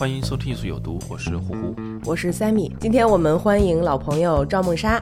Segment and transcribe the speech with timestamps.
[0.00, 1.74] 欢迎收听《艺术有毒》，我是呼呼。
[2.06, 4.98] 我是 Sammy，今天我们欢迎老朋友赵梦莎。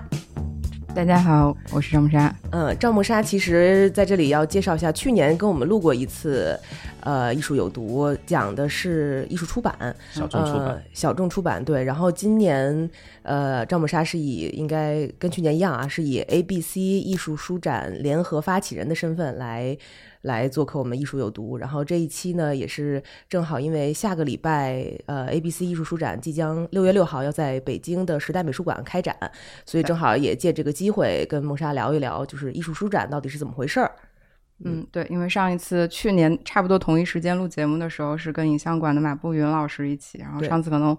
[0.92, 2.34] 大家好，我是赵梦莎。
[2.50, 6.58] 嗯，赵梦莎其实在这里要介绍一下，去年跟我们录过一次，
[7.02, 9.72] 呃，艺术有毒，讲的是艺术出版，
[10.10, 11.84] 小众出版呃，小众出版对。
[11.84, 12.90] 然后今年，
[13.22, 19.78] 呃，赵梦莎是以应该跟去年一样啊，是以 ABC 艺术书展联合发起人的身份来
[20.22, 21.58] 来做客我们艺术有毒。
[21.58, 29.16] 然后这一期呢，也是正好因为下个礼拜，呃，ABC 艺术书展即将六月六号要在北京的时代美术馆开展，
[29.64, 33.90] 所以正好也借这个机会跟梦莎聊一聊，就是艺术书展到底是怎么回事儿。
[34.64, 40.98] 嗯，对，因为上一次去年差不多同一时间录节目的时候，是跟影像馆的马步云老师一起，然后上次可能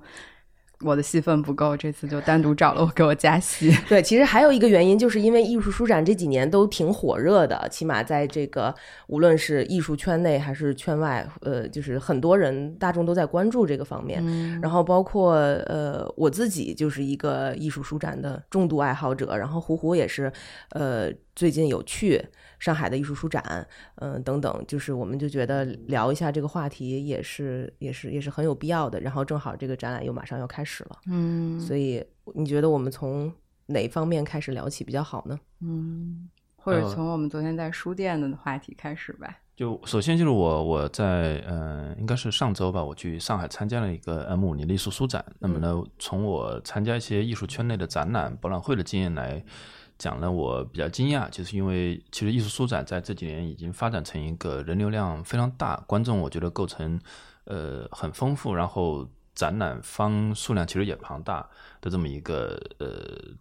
[0.81, 3.69] 我的戏份不够，这次就单独找了我给我加戏。
[3.89, 8.73] 对，其实还有一个原因，就是因为艺术书展这几年都挺火热的，起码在这个
[9.07, 14.23] 无论是艺术圈内还是圈外，呃，就是很多人大众都在关注这个方面。
[14.61, 20.31] 然后包括呃我自己就是一个艺术书展的重度爱好者，然后胡胡也是，
[20.71, 22.23] 呃，最近有去
[22.59, 28.99] 上海的艺术书展，嗯、等等，就是我们就觉得聊一下这个话题也是也是也是很有必要的。
[28.99, 30.99] 然后正好这个展览又马上要开始了。
[31.07, 33.33] 嗯所以你觉得我们从
[33.65, 35.39] 哪方面开始聊起比较好呢？
[35.61, 39.37] 嗯，或者呃从我们昨天在书店的话题开始吧。
[39.55, 45.25] 就首先就是我我在呃，应该是上周吧，我去上海参加了一个 M 五年的艺术书展。
[45.37, 49.43] 那么呢，从我参加一些艺术圈内的展览、博览会的经验来
[49.99, 56.99] 讲了，我比较惊讶，就是因为其实艺术书展在这几年已经发展成一个人流量非常大，观众我觉得构成
[57.43, 61.47] 呃很丰富，然后展览方数量其实也庞大
[61.81, 62.87] 的这么一个呃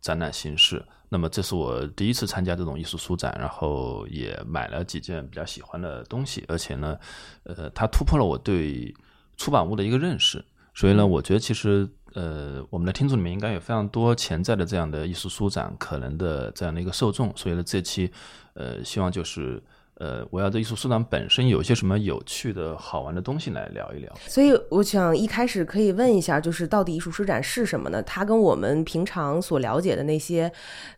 [0.02, 0.84] 展览形式。
[1.08, 6.98] 那么这是我第一次参加这种艺术书展，然后也买了几件比较喜欢的东西，而且呢，
[7.44, 8.92] 呃，它突破了我对
[9.36, 10.44] 出版物的一个认识。
[10.74, 17.32] 所以呢，我觉得其实呃，我们的听众里面应该有非常多潜在的这样的艺术书展可能的这样的一个受众。
[17.36, 18.10] 所以呢，这期
[18.54, 19.62] 呃，希望就是
[19.94, 24.12] 呃，围绕着艺术书展本身有一些什么有趣的好玩的东西来聊一聊。
[24.26, 28.00] 所以我想一开始可以问一下，就是到底艺术书展是什么呢？
[28.04, 30.50] 它跟我们平常所了解的那些，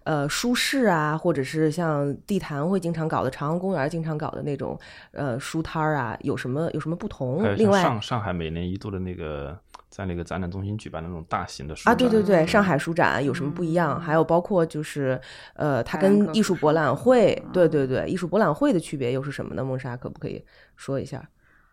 [0.04, 4.78] 呃，书市啊，或者是像地坛会经常搞的、长安公园经常搞的那种，
[5.12, 7.42] 呃，书摊儿啊，有什么有什么不同？
[7.56, 9.58] 另外上上海每年一度的那个
[10.00, 14.00] 在那个展览中心举办的那种大型的书啊，对对对，上海书展有什么不一样？
[14.00, 15.20] 还有包括就是，
[15.52, 19.62] 呃，它跟艺术博览会，对对对，艺术博览会的区别又是什么呢？
[19.62, 20.42] 梦莎可不可以
[20.74, 21.28] 说一下？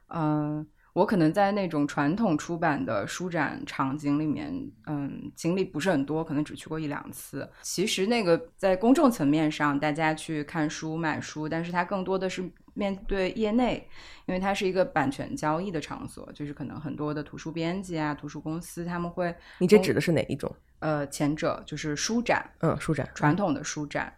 [0.10, 0.68] 嗯、
[0.98, 4.52] 我可能在那种传统出版的书展场景里面，
[4.88, 7.48] 嗯，经历不是很多，可能只去过一两次。
[7.62, 12.44] 其实那个在公众层面上，大家去看书、买书，但是它更多的是
[12.74, 13.88] 面对业内，
[14.26, 20.52] 因为它是一个版权交易的场所，就是可能很多的图书编辑啊、图书公司他们会，你这指的是哪一种？
[20.80, 23.08] 呃，前者就是书展，嗯，书展。
[23.14, 24.12] 传统的书展，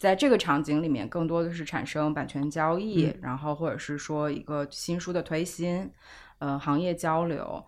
[0.00, 5.88] 在这个场景里面，更多的是产生版权交易，嗯然后或者是说一个新书的推新，
[6.38, 7.64] 呃，行业交流。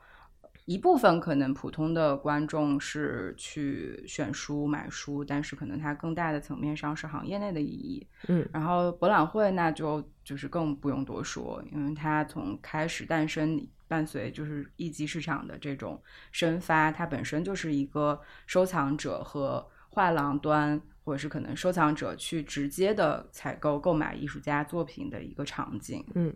[0.65, 8.05] 一部分可能普通的观众是去选书买书，但是可能它更大的层面上是行业内的意义。
[8.27, 26.05] 嗯，然后博览会那就就是更不用多说，因为它从开始诞生，伴随就是一级市场的这种生发，它本身就是一个收藏者和画廊端，或者是可能收藏者去直接的采购购买艺术家作品的一个场景。
[26.17, 26.35] 嗯，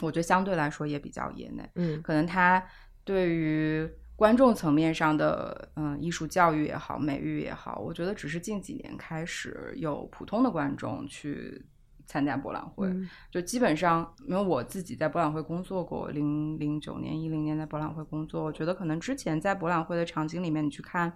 [0.00, 2.62] 我觉得相对来说也比较业内，嗯可能他
[3.04, 11.64] 对于观众层面上的嗯艺术教育也好，美育也好，我觉得只是近几年开始有普通的观众去
[12.06, 21.12] 参加博览会，嗯就基本上因为我自己在博览会工作过，零零九年、一零年在博览会工作，我觉得可能之前在博览会的场景里面，你去看。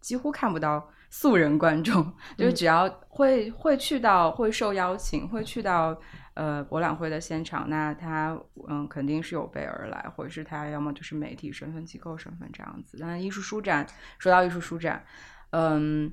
[0.00, 2.04] 几乎看不到素人观众，
[2.36, 5.96] 就是只要会会去到会受邀请，会去到
[6.34, 8.38] 呃博览会的现场，那他
[8.68, 12.98] 嗯肯定是有备而来，或者是他要么就是媒体身份、机构身份这样子。
[13.00, 13.86] 但艺术书展，
[14.18, 15.04] 说到艺术书展，
[15.50, 16.12] 嗯，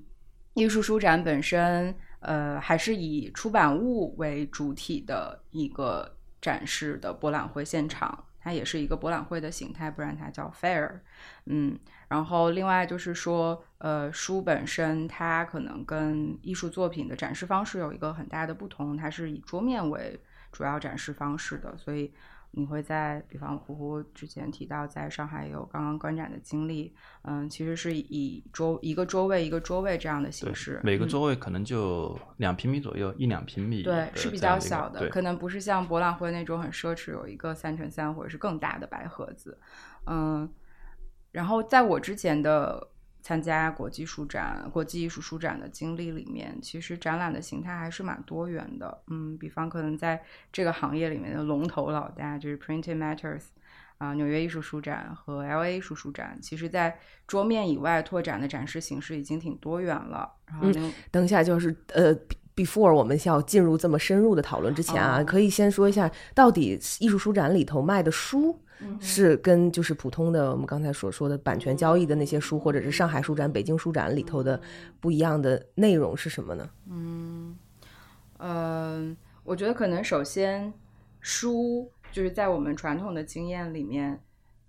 [0.53, 8.25] 艺术书展本身，呃，还是以出版物为主体的一个展示的博览会现场。
[8.39, 10.99] 它也是一个博览会的形态，不然它叫 fair。
[11.45, 11.77] 嗯，
[12.07, 20.19] 然后另外就是说，呃，书本身它可能跟艺术作品的展示方式有一个很大的不同，它是以桌面为
[20.51, 22.13] 主要展示方式的，所以。
[22.51, 39.57] 你会在，比方胡胡之前提到在上海有刚刚观展的经历，嗯，其实是以桌一个桌位一个桌位这样的形式，每个桌位可能就两平米左右，一两平米，对，是比较小的，可能不是像博览会那种很奢侈，有一个三乘三或者是更大的白盒子，
[40.07, 40.49] 嗯，
[41.31, 42.89] 然后在我之前的。
[43.21, 49.01] 参加国际书展、国际艺术书展的经历里面，其实展览的形态还是蛮多元的。
[49.07, 50.21] 嗯，比方可能在
[50.51, 53.41] 这个行业里面的龙头老大就是 Printing Matters
[53.97, 60.31] 啊，纽约艺术书展和 LA 艺术书展，其实在桌面以外拓展的展示形式已经挺多元了。
[60.61, 62.15] 嗯，等一下，就是呃
[62.55, 68.57] ，before 我们要进入这么深入的讨论之前啊，可以先说一下，到底艺术书展里头卖的书。
[68.99, 74.59] 是跟就是普通的我们刚才所说的版权交易的那些书，或者是上海书展、北京书展里头的
[74.99, 76.69] 不一样的内容是什么呢？
[76.89, 77.57] 嗯，
[78.37, 80.73] 呃，我觉得可能首先
[81.19, 84.19] 书就是在我们传统的经验里面。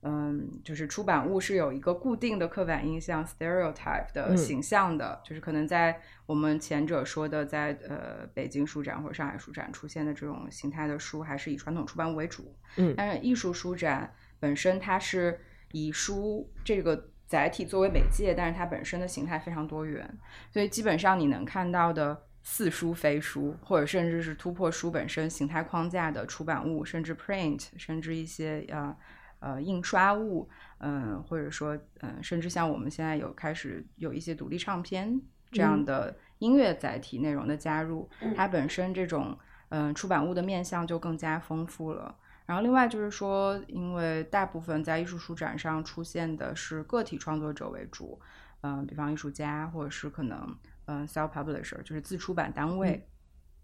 [0.02, 12.56] 嗯，就是出版物是有一个固定的刻板印象 （stereotype） 的形象的，就是可能在我们前者说的，在呃北京书展或者上海书展出现的这种形态的书，还是以传统出版物为主。
[12.76, 15.38] 嗯，但是艺术书展本身它是
[15.73, 20.19] 以书这个载体作为媒介，但是它本身的形态非常多元，
[20.50, 28.97] 所以基本上你能看到的似书非书，或者甚至是突破书本身形态框架的出版物，甚至 print，甚至一些呃。
[29.40, 30.48] 呃，印刷物，
[30.81, 35.19] 嗯，或者说，嗯，甚至像我们现在有开始有一些独立唱片
[35.50, 39.37] 这样的音乐载体内容的加入，它本身这种
[39.70, 42.14] 嗯出版物的面向就更加丰富了。
[42.44, 48.20] 然后另外就是说，因为大部分在艺术书展上出现的是个体创作者为主，
[48.60, 50.54] 嗯，比方艺术家或者是可能
[50.84, 53.08] 嗯 self publisher 就是自出版单位，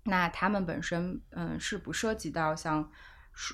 [0.04, 2.90] 那他们本身嗯是不涉及到像。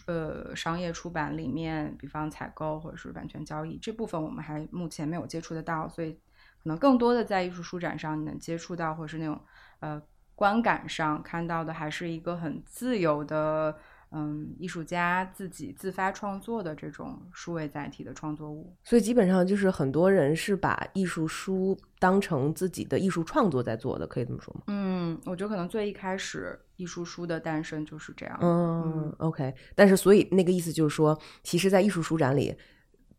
[0.07, 9.41] 呃，商业出版里面，比方采购或者是版权交易这部分，我们还目前没有接触得到，所以可能更多的在艺术书展上你能接触到，或者是那种
[9.81, 10.01] 呃
[10.35, 13.77] 观感上看到的，还是一个很自由的。
[14.15, 24.61] 嗯，艺术家自己自发创作的这种数位载体的创作物，所以基本上就是很多人是把艺术书当成自己的艺术创作在做的，可以这么说吗？
[24.67, 28.39] 嗯，我觉得可能最一开始艺术书的诞生就是这样。
[28.43, 29.55] 嗯，OK。
[29.75, 32.55] 但是所以那个意思就是说，其实，在艺术书展里，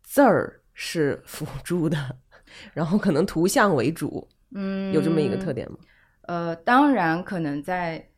[0.04, 1.98] 字儿是辅 助的，
[2.72, 4.28] 然后可能图像为主。
[4.54, 5.78] 嗯，有这么一个特点吗？
[6.22, 8.10] 呃，当然可能在。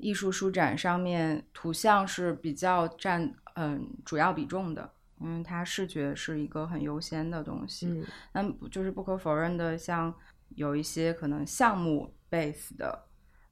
[0.00, 8.04] 艺术书展上面图像是比较占嗯主要比重的，因为它视觉是一个很优先的东西。
[8.32, 10.14] 那就是不可否认的，像
[10.50, 13.06] 有一些可能项目 base 的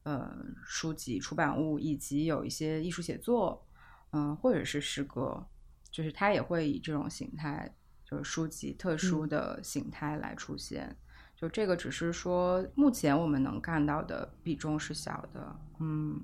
[0.05, 0.35] 呃
[0.65, 3.67] 书籍出版物，以及有一些艺术写作，
[4.12, 5.47] 嗯或者是诗歌，
[5.91, 7.71] 就是它也会以这种形态，
[8.05, 10.97] 就是书籍特殊的形态来出现。
[11.37, 16.21] 就这个只是说目前我们能看到的比重是小的，嗯。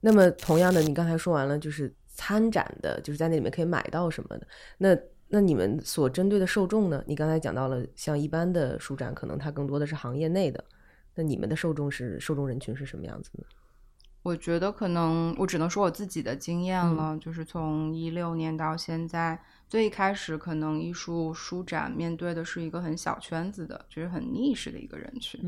[0.00, 4.46] 那么，同样的，你刚才说完了，就是参展的，就是在那里面可以买到什么的。
[4.78, 4.96] 那
[5.28, 7.04] 那你们所针对的受众呢？
[7.06, 10.64] 你刚才讲到了，像一般的书展，可能它更多的是行业内的。
[11.14, 13.44] 那你们的受众是受众人群是什么样子呢？
[14.22, 25.40] 我觉得可能我只能说我自己的经验了，就是从一六年到现在，最一开始可能艺术书展面对的是一个很小圈子的，就是很逆势的一个人群。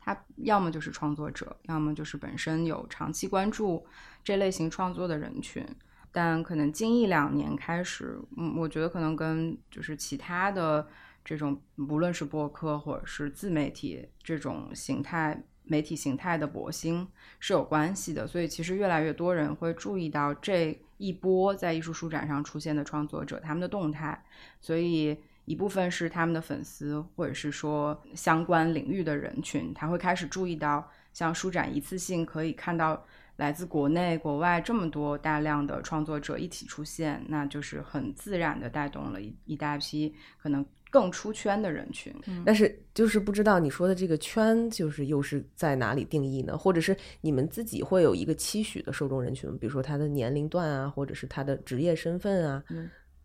[0.00, 3.86] 他要么就是创作者，要么就是本身有长期关注
[4.24, 5.64] 这类型创作的人群。
[6.10, 10.88] 但可能近一两年开始，嗯，我觉得可能跟就是其他的
[11.24, 17.06] 这种，无论是播客或者是自媒体这种形态、媒体形态的博兴
[17.38, 18.26] 是有关系的。
[18.26, 24.24] 所以其实越来越多人会注意到这一波在艺术书展上出现的创作者他们的动态，
[24.60, 25.16] 所以。
[25.44, 33.04] 一部分是他们的粉丝，或者是说相关领域的人群，他会开始注意到，像书展一次性可以看到
[33.36, 42.14] 来自国内、国外这么多大量的创作者一起出现，那就是很自然的带动了一一大批可能更出圈的人群。
[42.44, 46.56] 但是就是不知道你说的这个圈，就是又是在哪里定义呢？
[46.56, 52.62] 或者是你们自己会有一个期许的受众人群，比如说他的年龄段啊，或者是他的职业身份啊？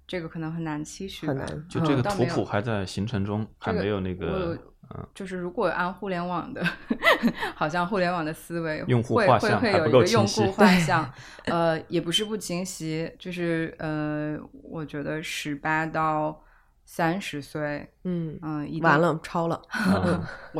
[0.07, 1.67] 这个可能很难期许，很难。
[1.67, 4.57] 就这个图谱还在形成中，还没有那我个
[4.95, 6.63] 嗯就是如果按互联网的，
[7.55, 11.13] 好像互联网的思维，用户会会会画像还不有一个用够清晰户 画像，
[11.45, 16.39] 呃，也不是不清晰，就是呃，我觉得十八到
[16.85, 19.59] 三十岁，嗯，嗯，完，了，超了。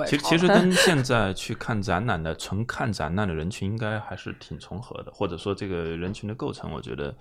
[0.08, 7.16] 其实超了其实跟现在去看展览的纯看展览的人群应该还是挺重合的，或者说这个人群的构成，我觉得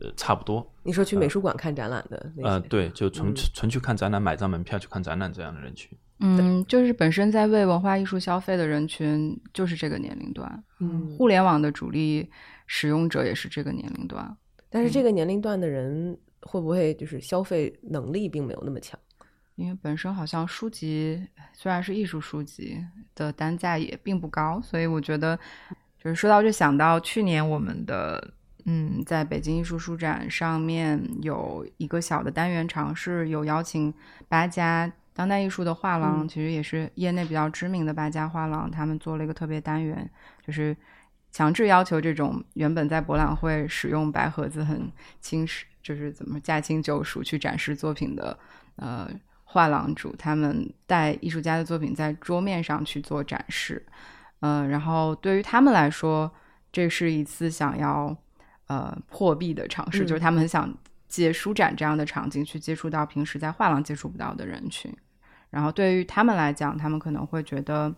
[0.00, 0.66] 呃差不多。
[0.82, 5.96] 你说去美术馆看展览的那些，呃，对，就纯嗯纯去看展览，买张门票去看展览这样的人群。
[6.20, 12.30] 嗯，就是本身在为文化艺术消费的人群就是这个年龄段，嗯互联网的主力
[12.66, 14.36] 使用者也是这个年龄段。
[14.70, 18.98] 但是这个年龄段的人会不会就是消费能力并没有那么强？
[19.56, 21.18] 因为本身好像书籍
[21.54, 22.78] 虽然是艺术书籍
[23.14, 25.38] 的单价也并不高，所以我觉得
[26.02, 28.32] 就是说到就想到去年我们的
[28.68, 33.94] 嗯，在北京艺术书展上面有一个小的单元尝试，有邀请
[34.28, 36.28] 八家当代艺术的画廊，嗯。
[36.28, 40.10] 其实也是业内比较知名的八家画廊，他们做了一个特别单元，
[40.44, 40.76] 就是
[41.30, 48.36] 强制要求这种原本在博览会使用白盒子很轻视，就是怎么驾轻就熟去展示作品的
[48.74, 49.08] 呃
[49.44, 53.86] 画廊主，他们带艺术家的作品在桌面上去做展示，
[54.40, 56.28] 呃，然后对于他们来说，
[56.72, 58.16] 这是一次想要
[58.66, 60.72] 呃破壁的尝试，嗯就是他们很想
[61.08, 64.94] 借书展这样的场景去接触到平时在画廊接触不到的人群。
[65.50, 67.94] 然后对于他们来讲，他们可能会觉得，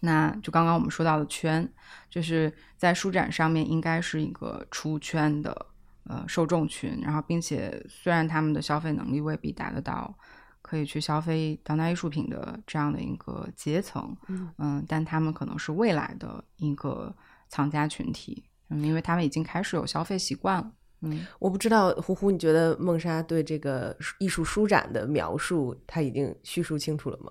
[0.00, 1.68] 那就刚刚我们说到的圈，
[2.08, 5.66] 就是在书展上面应该是一个出圈的
[6.04, 10.14] 呃受众群，然后并且虽然他们的消费能力未必达得到
[10.62, 14.16] 可以去消费当代艺术品的这样的一个阶层，
[14.58, 17.14] 嗯但他们可能是未来的一个
[17.48, 20.72] 藏家群体，嗯，因为他们已经开始有消费习惯了，
[21.02, 21.26] 嗯。
[21.38, 27.30] 我不知道呼呼，你觉得梦莎对这个艺术舒展的描述，他已经叙述清楚了吗？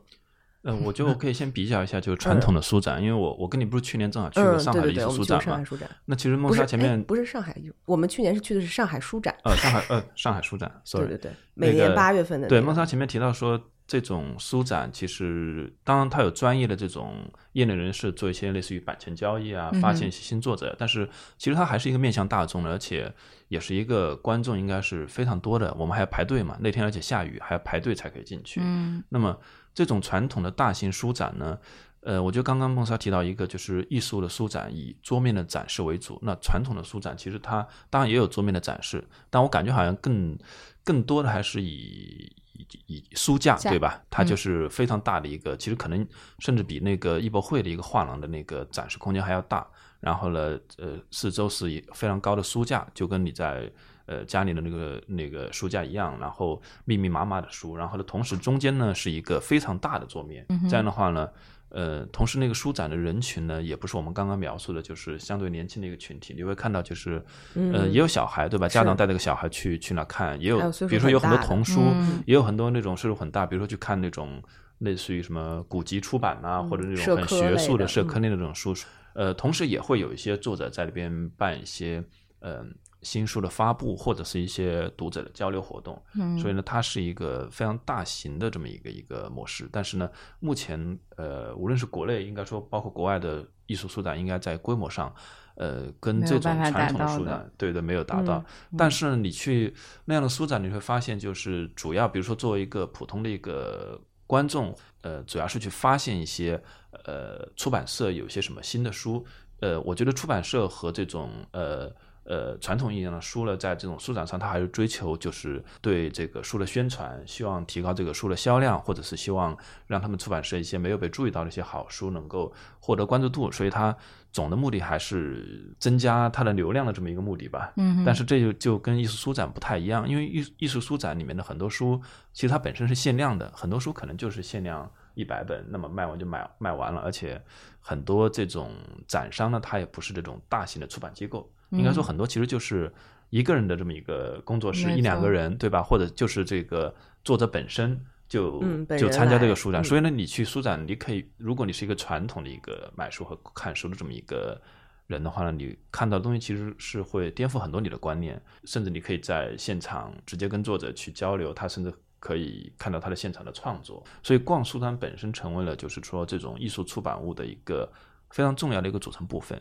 [0.70, 5.44] 呃，我就可以先比较一下，就是传统的书展，因为我我跟你不是去年正好去过嗯，上海的艺对对对，我们去术书展嘛。
[5.44, 17.16] 过上海书展，那其实梦莎前面不是上海，我们去年是去的是上海书展， 呃上海呃上海书展，sorry，对对对，每年八月份的对，那个孟莎前面提到说，这种书展其实当然它有专业的这种
[17.54, 21.10] 业内人士做一些类似于版权交易啊，发现一些新作者，但是
[21.40, 23.12] 其实它还是一个面向大众的，而且
[23.48, 25.74] 也是一个观众应该是非常多的。
[25.74, 28.62] 我们还要排队嘛，那天而且下雨，还要排队才可以进去。
[28.64, 29.36] 嗯那么
[29.74, 31.58] 这种传统的大型书展呢，
[32.02, 36.20] 呃，我觉得刚刚孟莎提到一个，就是艺术的书展以桌面的展示为主。
[36.22, 40.38] 那传统的书展其实它当然也有桌面的展示，但我感觉好像更
[40.84, 44.02] 更多的还是以以以书架架对吧？
[44.10, 46.06] 它嗯就是非常大的一个，其实可能
[46.40, 49.66] 甚至比那个艺博会的一个画廊的那个展示空间还要大。
[50.00, 53.70] 然后呢，呃，四周是以非常高的书架，就跟你在
[54.10, 61.30] 呃家里的那个那个书架一样，然后密密麻麻的书，然后呢，同时中间呢是一个非常大的桌面，这样的话呢，
[61.70, 67.24] 呃，同时那个书展的人群呢，也不是我们刚刚描述的，就是相对年轻的一个群体，你会看到就是，
[67.54, 68.68] 呃，嗯也有小孩对吧？
[68.68, 74.42] 家长带着个小孩去去那看，也有有比如说有很多童书，嗯也有很多那种岁数很大，比如说去看那种
[74.80, 78.74] 类似于什么古籍出版呐、或者那种很学术的社科类的那种书，
[79.14, 82.04] 呃，同时也会有一些作者在里边办一些
[82.40, 82.66] 呃
[83.02, 86.02] 新书的发布，或者是一些读者的交流活动。
[86.16, 89.68] 嗯所以呢，它是一个非常大型的这么一个一个模式。
[89.72, 95.14] 但是呢，目前呃，无论是国内，应该说包括国外的艺术书展，应该在规模上。
[95.56, 98.38] 呃，跟这种传统的书展，对的，没有达到。
[98.72, 99.76] 嗯但是，你去
[100.06, 106.64] 那样的书展，你会发现，就是主要，比如说作为一个普通的一个观众，呃，主要是去发现一些
[107.04, 109.26] 呃出版社有一些什么新的书。
[109.60, 111.94] 呃，我觉得出版社和这种呃
[112.30, 119.58] 呃传统意义上的书呢，在这种书展上，它还是追求就是对这个书的宣传，希望提高这个书的销量，或者是希望
[119.88, 123.96] 让他们出版社一些没有被注意到的一些好书能够获得关注度，所以它
[124.32, 127.74] 总的目的还是增加它的流量的这么一个目的吧。
[127.78, 132.00] 嗯但是这就就跟艺术书展不太一样，因为艺艺术书展里面的很多书，
[132.32, 137.42] 其实它本身是限量的，很多书可能就是限量一百本，那么卖完就卖卖完了，而且
[137.80, 138.72] 很多这种
[139.08, 142.92] 展商呢，它也不是这种大型的出版机构，应该说很多其实就是
[143.30, 145.82] 一个人的这么一个工作室，一两个人，对吧？
[145.82, 148.00] 或者就是这个作者本身。
[148.30, 148.62] 就
[148.96, 154.62] 就参加这个书展，嗯所以呢，你去书展，你可以，如果你是一个传统的一个买书和看书的这么一个
[155.08, 164.06] 人的话呢，你看到的东西其实是会颠覆很多你的观念，甚至你可以在现场直接跟作者去交流，他甚至可以看到他的现场的创作。
[164.22, 167.92] 所以逛书展本身成为了就是说这种艺术出版物的一个
[168.30, 169.60] 非常重要的一个组成部分。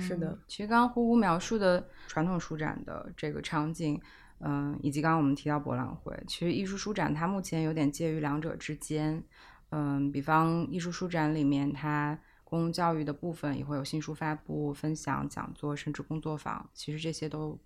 [0.00, 4.00] 是的嗯其实刚刚呼呼描述的传统书展的这个场景，
[4.40, 9.22] 嗯，以及刚刚我们提到博览会，其实艺术书展它目前有点介于两者之间。
[9.70, 17.58] 嗯，比方艺术书展里面，它公共教育的部分也会有新书发布、分享、讲座，甚至工作坊，其实这些都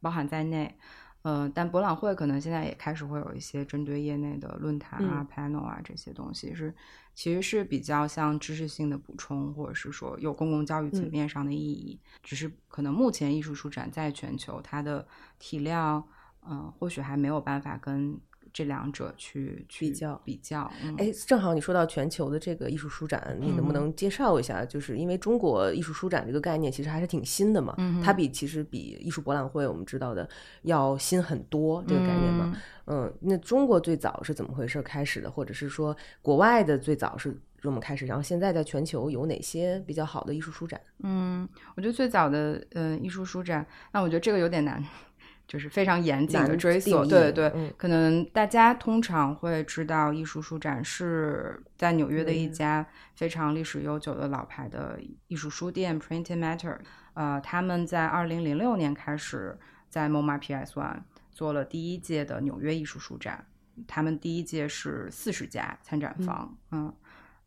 [0.00, 0.78] 包含在内。
[1.22, 6.74] 呃，但博览会可能现在也开始会有一些针对业内的论坛啊、panel 啊这些东西，是
[7.14, 11.98] 其实是比较像知识性的补充，或者是说有公共教育层面上的意义。
[12.22, 15.06] 只是可能目前艺术书展在全球它的
[15.38, 16.06] 体量，
[16.48, 18.20] 嗯，或许还没有办法跟。
[18.56, 24.64] 这两者去比较比较，哎，正好你说到全球的这个艺术书展，你能不能介绍一下？
[24.64, 30.26] 就是因为中国艺术书展这个概念其实还是挺新的嘛，它比其实比艺术博览会我们知道的
[30.62, 32.56] 要新很多，这个概念嘛。
[32.86, 35.30] 嗯，那中国最早是怎么回事开始的？
[35.30, 38.06] 或者是说国外的最早是怎么开始？
[38.06, 40.80] 然后现在在全球有哪些比较好的艺术书展？
[41.02, 44.82] 嗯，我觉得最早的嗯艺术书展，那我觉得这个有点难。
[45.46, 52.84] 就是非常严谨的追溯，对对对，可能大家通常会知道艺术书展是在纽约的一家
[53.14, 54.98] 非常历史悠久的老牌的
[55.28, 56.78] 艺术书店 Printed Matter，
[57.14, 59.56] 呃，他们在二零零六年开始
[59.88, 63.46] 在 MoMA PS One 做了第一届的纽约艺术书展，
[63.86, 66.92] 他们第一届是四十家参展方，嗯，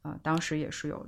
[0.04, 1.06] 呃，当时也是有。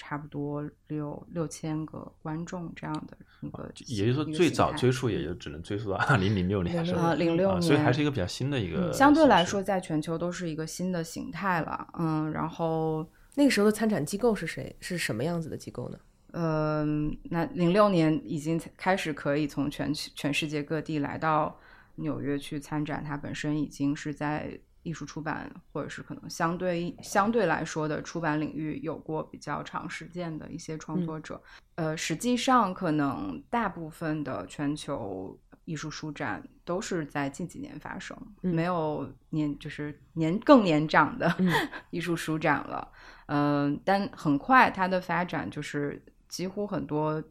[0.00, 14.74] 差不多六六千个观众这样的一个，也就是说最早追溯也就只能追溯到二零零六年，啊，零六年，所以还是一个比较新的一个，相对来说在全球都是一个新的形态了，嗯，然后那个时候的参展机构是谁？
[14.80, 15.98] 是什么样子的机构呢？
[16.32, 21.60] 嗯，那零六年已经开始可以从全全世界各地来到
[21.96, 24.58] 纽约去参展，它本身已经是在。
[24.82, 31.42] 艺术出版，或者是可能相对相对来说的出版领域有过比较长时间的一些创作者，
[31.74, 41.30] 呃，实际上可能大部分的全球艺术书展都是在近几年发生，没有年就是年更年长的
[41.90, 42.90] 艺术书展了。
[43.26, 47.22] 嗯，但很快它的发展就是几乎很多，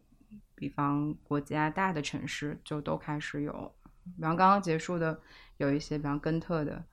[0.56, 3.76] 比方国家大的城市就都开始有，
[4.16, 5.20] 比方刚刚结束的
[5.58, 6.86] 有一些，比方根特的。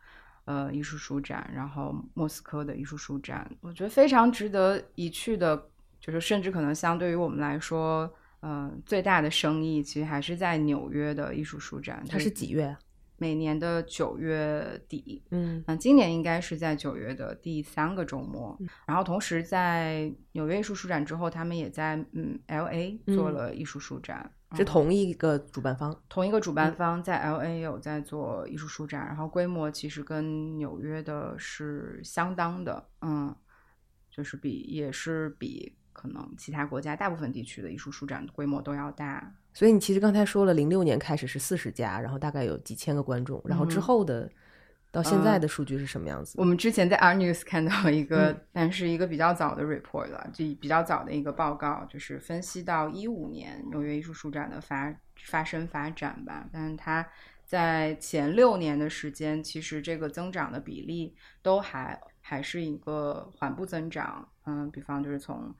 [0.46, 8.08] 呃，艺术书展，然后莫斯科的艺术书展，我觉得非常值得一去的，就是甚至可能相对于我们来说，
[8.42, 12.04] 嗯，最大的生意其实还是在纽约的艺术书展。
[12.08, 12.76] 它是几月？
[13.18, 15.20] 每年的九月底。
[15.30, 18.56] 嗯，那今年应该是在九月的第三个周末。
[18.86, 24.30] 然后同时在纽约艺术书展之后，他们也在嗯 L A 做了艺术书展。
[24.54, 33.34] 是同一个主办方，同一个主办方在 L A 有在做艺术书展，然后规模其实跟纽约的是相当的，嗯，
[34.10, 39.34] 就是比也是比可能其他国家大部分地区的艺术书展规模都要大。
[39.52, 44.30] 所以你其实刚才说了，零六年开始是四十家，然后大概有几千个观众，然后之后的。
[44.96, 46.40] 到现在的数据是什么样子？
[46.40, 54.94] 我们之前在 R News 看到一个， 但是一个比较早的 report 了，就比较早的一个报告，就是分析到一五年纽约艺术书展的发
[55.26, 56.48] 发生发展吧。
[56.50, 57.06] 但是它
[57.44, 64.26] 在前六年的时间，其实这个增长的比例都还还是一个缓步增长。
[64.46, 65.54] 嗯，比方就是从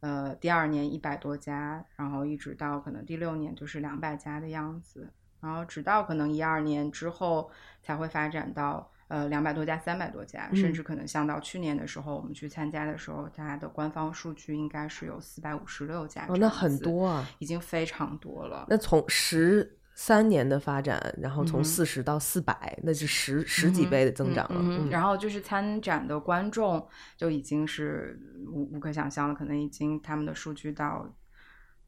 [0.00, 5.12] 呃第二年一百多家，然后一直到可能第六年就是两百家的样子。
[5.40, 7.50] 然后直到可能一二年之后
[7.82, 16.26] 才会发展到呃两百多家、三百多家，甚至可能像到去年的时候我们去参加的时候，它的官方数据应该是有四百五十六家。
[16.28, 18.66] 哦，那很多啊，已经非常多了。
[18.68, 24.60] 那从十三年的发展，然后从四十到四百，那是十十几倍的增长了。
[24.62, 31.08] 嗯然后就是参展的观众就已经是无无可想象了，可能已经他们的数据到。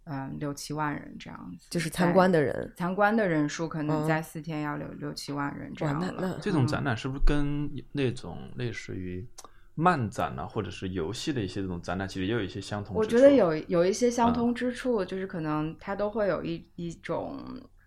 [0.05, 6.39] 嗯，六七万人这样子，就是参观的人，参观的人数可能在四天要六六七万人这样了。
[6.41, 9.27] 这种展览是不是跟那种类似于
[9.75, 12.97] 漫展啊，或者是游戏的一些这种展览，其实也有一些相同？
[12.97, 17.39] 我觉得有有一些相通之处，就是可能它都会有一一种。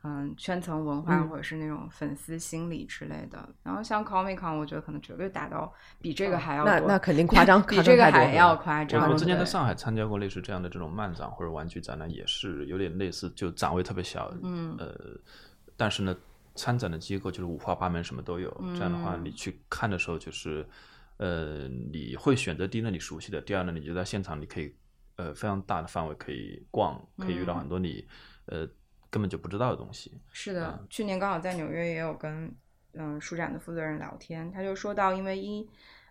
[0.05, 3.49] 嗯，圈层文化或者是那种粉丝心理之类的。
[3.63, 9.09] 然后像 Comic Con，我觉得可能绝对达到比这个还要那那肯定夸张， 比这个还要夸张。
[9.09, 14.95] 我之前在上海参加过类似这样的这种漫展或者玩具展览，也是有点类似，就展位特别小，嗯，呃，
[15.75, 16.15] 但是呢，
[16.53, 18.49] 参展的机构就是五花八门，什么都有。
[18.75, 20.63] 这样的话，你去看的时候，就是
[21.17, 24.71] 呃，你会选择第一呢你熟悉的，第二呢，你就在现场你可以
[25.15, 28.05] 呃非常大的范围可以逛，可以遇到很多你
[28.45, 28.67] 呃。
[29.15, 30.11] 根本就不知道的东西。
[30.33, 32.53] 是的，去年刚好在纽约也有跟
[32.95, 35.65] 嗯书展的负责人聊天，他就说到，因为一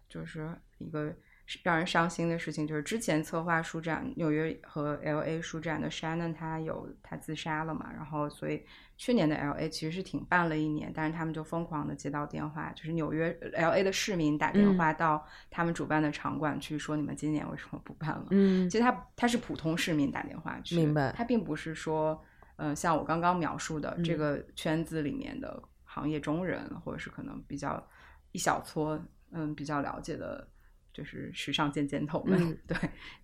[0.08, 1.14] 就是一个
[1.62, 8.64] 让人伤心的事情就是，之前策划书展纽约和 L A 书展的 Shannon 他有他自杀了嘛，然后所以
[8.96, 18.28] 去年的 L A 其实是停办了一年，但是他们就疯狂的接到电话，就是纽约 L A 的市民打电话到他们主办的场馆去说，你们今年为什么不办了？
[18.30, 22.24] 嗯其实他他是普通市民打电话去，明白他并不是说，
[22.56, 27.84] 呃，像我刚刚描述的、这个圈子里面的行业中人，或者是可能比较
[28.32, 29.00] 一小撮，
[29.32, 30.46] 嗯，比较了解的，
[30.92, 32.76] 就是时尚尖尖头们，嗯 对，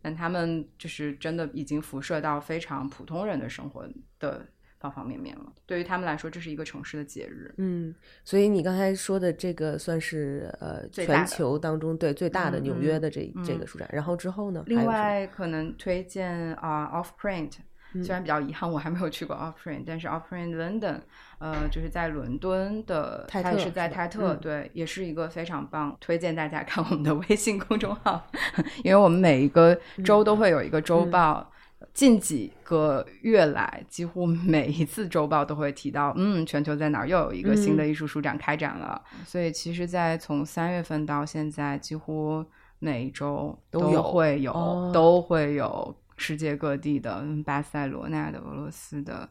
[0.03, 3.89] 但他们就是真的已经辐射到非常普通人的生活
[4.19, 4.47] 的
[4.79, 5.53] 方方面面了。
[5.67, 7.55] 对于他们来说，这是一个城市的节日。
[7.59, 14.65] 嗯，所以你刚才说的这个算是呃全球当中对最大的嗯纽约的这、嗯这个书展，然后之后呢？
[14.67, 17.53] 另外，可能推荐啊、Off Print，
[17.93, 21.01] 虽然比较遗憾，我还没有去过 Off Print，但是 Off Print London，
[21.39, 28.23] 呃，就是在伦敦的，泰它也是在特泰特，嗯对，也是一个非常棒，推荐大家看我们的微信公众号，
[28.85, 31.51] 因为我们每一个周都会有一个周报。
[31.95, 39.01] 近几个月来，几乎每一次周报都会提到，嗯，全球在哪儿又有一个新的艺术书展开展了。
[39.25, 42.45] 所以，其实，在从三月份到现在，几乎
[42.79, 49.29] 每一周都有会有，哦都会有世界各地的，嗯巴塞罗那的、俄罗斯的，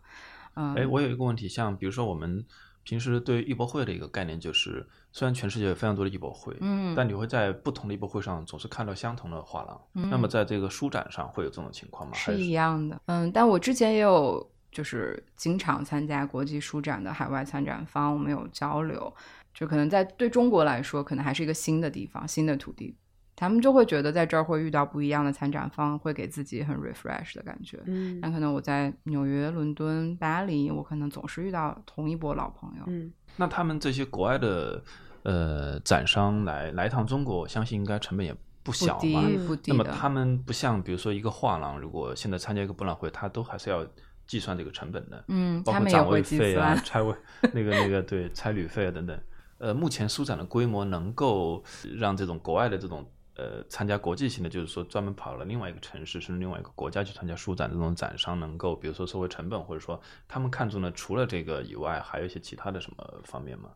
[0.56, 2.44] 嗯，哎，我有一个问题，像比如说我们
[2.84, 10.10] 平时对艺博会的一个概念就是，虽然全世界有非常多的艺博会，嗯但你会在不同的艺博会上总是看到相同的画廊。
[10.10, 12.16] 那么在这个书展上会有这种情况吗？
[12.16, 19.14] 是一样的，嗯，但我之前也有就是经常参加国际书展的海外参展方，我们有交流，
[19.54, 22.96] 就可能在对中国来说，可能还是一个新的地方、新的土地，
[23.40, 27.80] 他们就会觉得在这儿会遇到不一样的参展方，会给自己很 refresh 的感觉。
[27.86, 32.84] 嗯那可能我在纽约、伦敦、巴黎，我可能总是遇到同一波老朋友。
[32.88, 34.84] 嗯那他们这些国外的
[35.24, 39.22] 呃展商来来一趟中国，我相信应该成本也不不小低嘛。
[39.48, 43.86] 不低的，那么他们不像比如说一个画廊，如果现在参加一个博览会，他都还是要
[44.28, 45.24] 计算这个成本的。
[45.30, 46.84] 嗯，包他们也括展位会计费啊、算。
[46.84, 47.16] 差位
[47.54, 49.18] 那个那个对差旅费啊等等。
[49.58, 51.64] 呃，目前书展的规模能够
[51.98, 53.06] 让这种国外的这种
[53.40, 63.70] 呃参加国际性的，就是说专门跑了另外一个城市甚至另外一个国家去参加书展的这种展商，能够比如说收回成本，或者说他们看中的除了这个以外，还有一些其他的什么方面吗？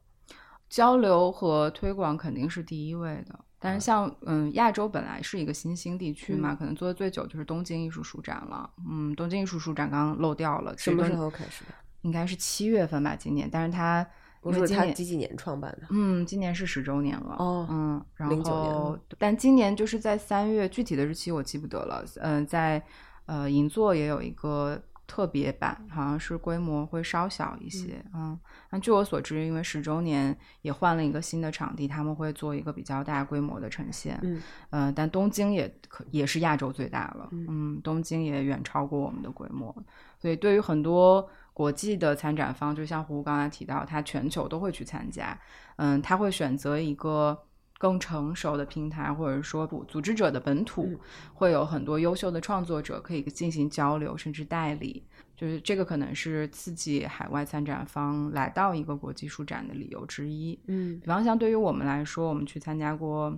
[0.70, 3.40] 交流和推广肯定是第一位的。
[3.60, 8.70] 但是像嗯，亚洲本来是一个新兴地区嘛，可能做的最久就是东京艺术书展了。
[8.90, 11.72] 嗯，东京艺术书展刚刚漏掉了，什么时候开始的？
[12.02, 13.50] 应该是七月份吧，今年。
[13.50, 14.06] 但是它
[14.44, 15.88] 不是因为今年他几几年创办的？
[15.90, 17.36] 嗯，今年是十周年了。
[17.40, 22.04] 哦嗯，然09年后但今年就是在三月，具体的日期我记不得了。
[22.18, 22.84] 嗯、在
[23.26, 28.04] 呃银座也有一个特别版，好像是规模会稍小一些。
[28.14, 28.38] 嗯，
[28.72, 34.20] 那据我所知，因为十周年也换了一个新的场地，他们会做一个比较大规模的呈现。
[34.24, 37.30] 嗯，呃，但东京也可也是亚洲最大了。
[37.32, 39.76] 嗯，东京也远超过我们的规模，
[40.20, 45.40] 所以对于很多国际的参展方，就像胡胡刚才提到，他全球都会去参加。
[45.78, 47.38] 嗯，他会选择一个
[47.78, 51.00] 更成熟的平台，或者说组组织者的本土，嗯
[51.34, 55.06] 会有很多优秀的创作者可以进行交流，甚至代理。
[55.36, 60.58] 就是这个可能是刺激海外参展方来到一个国际书展的理由之一。
[60.68, 63.32] 嗯比方像对于我们来说，我们去参加过，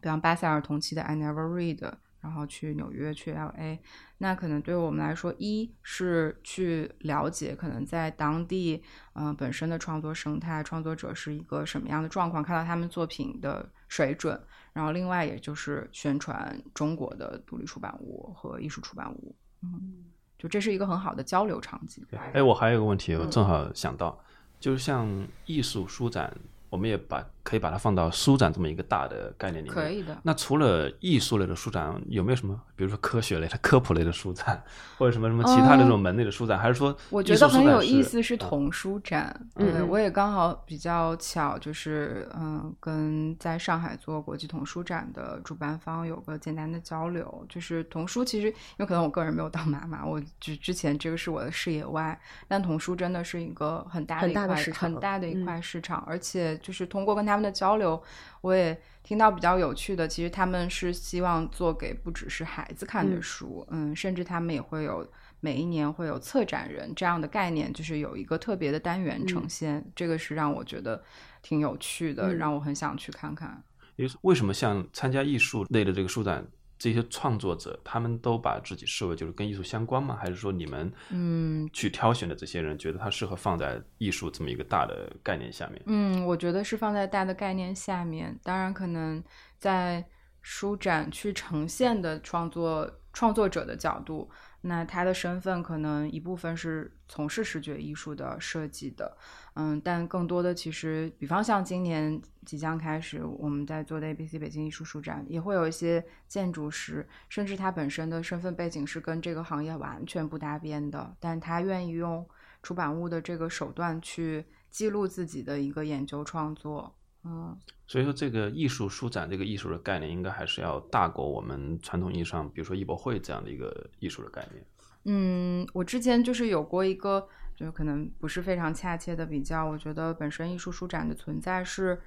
[0.00, 3.80] 比方巴塞尔同期的 I Never Read，然后去纽约、去 L A，
[4.18, 8.82] 那可能对我们来说，一是去了解可能在当地，
[9.14, 14.40] 嗯、本身的创作生态、创作者是一个什么样的状况，看到他们作品的水准，
[14.72, 20.04] 然后另外也就是宣传中国的独立出版物和艺术出版物，嗯，
[20.36, 22.04] 就这是一个很好的交流场景。
[22.32, 23.30] 哎，我还有一个问题，我嗯。
[23.30, 24.18] 正好想到，
[24.58, 25.08] 就是像
[25.46, 26.36] 艺术书展，
[26.70, 29.74] 我们也把可以把它放到书展这么一个大的概念里面。
[29.74, 34.62] 可以的那除了艺术类的书展，有没有什么，比如说科学类的、科普类的书展，
[34.98, 36.58] 或者什么什么其他的这种门类的书展？
[36.58, 39.34] 还是说，嗯我觉得很有意思，是啊童书展。
[39.56, 47.46] 嗯对，我也刚好比较巧，就是嗯，跟在上海做国际童书展的主办方有个简单的交流。
[47.48, 58.02] 就是童书其实，因为可能我个人没有当妈妈，我之之前这个是我的视野外，但童书真的是一个很大的很一块大的很大的一嗯块市场，而且就是通过跟他们的交流，
[58.40, 63.22] 我也听到比较有趣的，其实他们是希望做给不只是孩子看的嗯。
[63.22, 65.06] 书，嗯甚至他们也会有
[65.40, 71.02] 每一年会有策展人这样的概念，就是有一个特别的单元呈现，这个是让我觉得
[71.42, 72.36] 挺有趣的，嗯。
[72.36, 73.62] 让我很想去看看。
[73.96, 76.46] 也就是为什么像参加艺术类的这个书展，
[76.78, 80.16] 这些创作者他们都把自己视为就是跟艺术相关吗？
[80.20, 85.82] 还是说你们嗯去挑选的这些人觉得他适合放在艺术这么一个大的概念下面？
[85.86, 89.22] 嗯，我觉得是放在大的概念下面，当然可能
[89.58, 90.04] 在
[90.40, 94.30] 书展去呈现的创作创作者的角度，
[94.68, 99.16] 那他的身份可能一部分是从事视觉艺术的设计的，
[99.54, 112.24] 嗯，但更多的其实，比方像今年即将开始我们在做的 ABC 北京艺术书展，也会有一些建筑师，甚至他本身的身份背景是跟这个行业完全不搭边的，但他愿意用
[112.62, 117.58] 出版物的这个手段去记录自己的一个研究创作，嗯。
[117.86, 124.64] 所以说，这个艺术书展这个艺术的概念，应该还是要大过我们传统意义上，比如说艺博会这样的一个艺术的概念。
[125.04, 127.26] 嗯，我之前就是有过一个，
[127.56, 129.64] 就可能不是非常恰切的比较。
[129.64, 131.98] 我觉得本身艺术书展的存在是，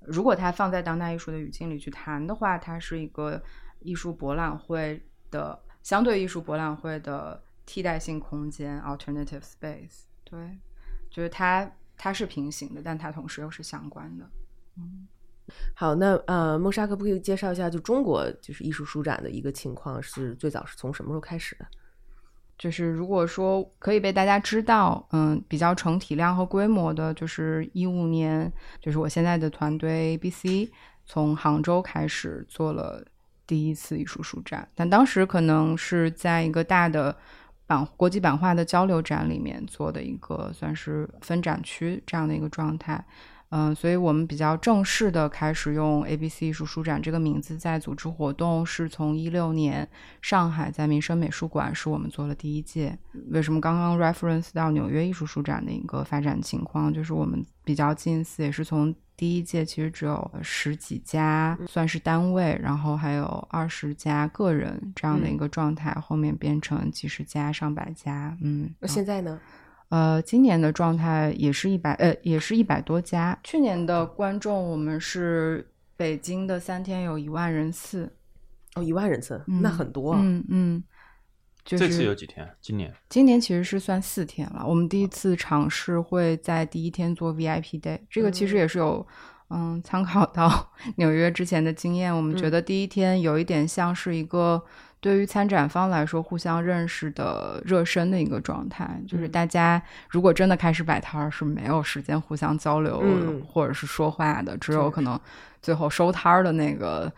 [0.00, 3.42] 如果它放在当代艺术的语境里去谈的话，它是一个
[3.80, 10.02] 艺术博览会的相对艺术博览会的替代性空间 （alternative space）。
[10.22, 10.58] 对，
[11.08, 14.28] 就是它它是平行的，但它同时又是相关的。
[15.74, 21.66] 好，那呃，梦莎可不可以介绍一下，就中国就是艺术书展的一个情况，是最早是从什么时候开始的？
[22.56, 30.70] 就是如果说可以被大家知道，嗯，比较成体量和规模的，就是一五年，就是我现在的团队 ABC
[31.06, 33.02] 从杭州开始做了
[33.46, 37.16] 第一次艺术书展，但当时可能是在一个大的
[37.66, 43.02] 版国际版画的交流展里面做的一个算是分展区这样的一个状态。
[43.50, 49.88] 嗯，所以我们比较正式的开始用 ABC 艺术书展这个名字在组织活动，是从一六年
[50.22, 52.96] 上海在民生美术馆是我们做了第一届。
[53.30, 68.36] 为什么刚刚 reference 到纽约艺术书展的一个发展情况，就是我们比较近似，也是从第一届其实只有十几家算是单位，然后还有二十家个人这样的一个状态，后面变成几十家、上百家。
[68.40, 69.40] 嗯，那现在呢？
[69.90, 73.36] 呃，今年的状态也是一百，呃，也是一百多家。
[73.42, 78.12] 去年的观众，我们是北京的三天有一万人次，
[78.76, 80.14] 哦，一万人次，那很多。
[80.14, 80.84] 嗯嗯，
[81.64, 82.48] 就是这次有几天？
[82.60, 82.94] 今年？
[83.08, 84.64] 今年其实是算四天了。
[84.64, 89.04] 我们第一次尝试会在第一天做 VIP day，这个其实也是有，
[89.48, 92.16] 嗯，参考到 纽约之前的经验。
[92.16, 94.64] 我们觉得第一天有一点像是一个。
[95.00, 103.02] 对于参展方来说，互相认识的热身的一个状态，就是大家如果真的开始摆摊儿，是没有时间互相交流
[103.46, 105.18] 或者是说话的，只有可能
[105.62, 107.12] 最后收摊儿的那个。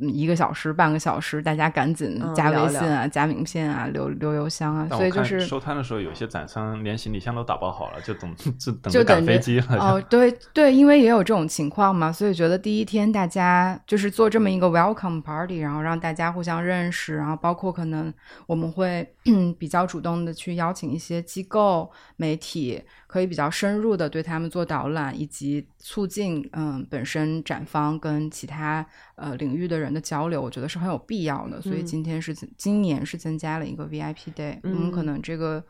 [0.00, 4.88] 一个小时、半个小时，大家赶紧加微信啊、加名片啊、留留邮箱啊。
[4.88, 9.66] 所以就是收摊的时候，有些展商连行李箱都打包好了，就等 就等着赶飞机了。
[9.78, 18.12] 哦， 对对，因为也有这种情况嘛，所以觉得第一天大家就是做这么一个 welcome party，然后让大家互相认识，然后包括可能
[18.46, 19.06] 我们会
[19.58, 22.82] 比较主动的去邀请一些机构、媒体。
[23.10, 31.60] 可以比较深入的对他们做导览，以及促进嗯本身展方跟其他呃领域的人的交流，我觉得是很有必要的。
[31.60, 35.60] 所以今天是今年是增加了一个 VIP day，我们可能这个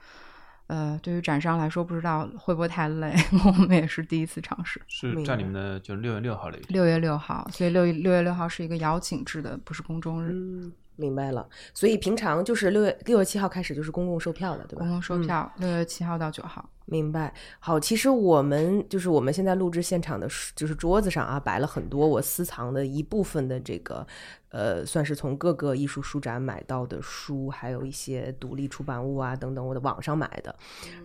[0.67, 3.15] 呃对于展商来说不知道会不会太累，
[3.47, 4.79] 我们也是第一次尝试。
[4.87, 6.59] 是在你们的就六月六号里。
[6.69, 10.71] 六月六号，所以六六月六号是一个邀请制的，不是公众日。
[11.01, 14.81] 明白了，所以平常就是六月六月七号开始就是公共售票的，对吧？
[14.81, 16.69] 公共售票，六月七号到九号。
[16.85, 17.33] 明白。
[17.61, 24.05] 好，其实我们就是我们现在录制现场的，就是桌子上啊摆了很多我私藏的一部分的这个，
[24.51, 30.55] 呃，算是从各个艺术书展买到的书，还有一些独立出版物啊等等，我的网上买的。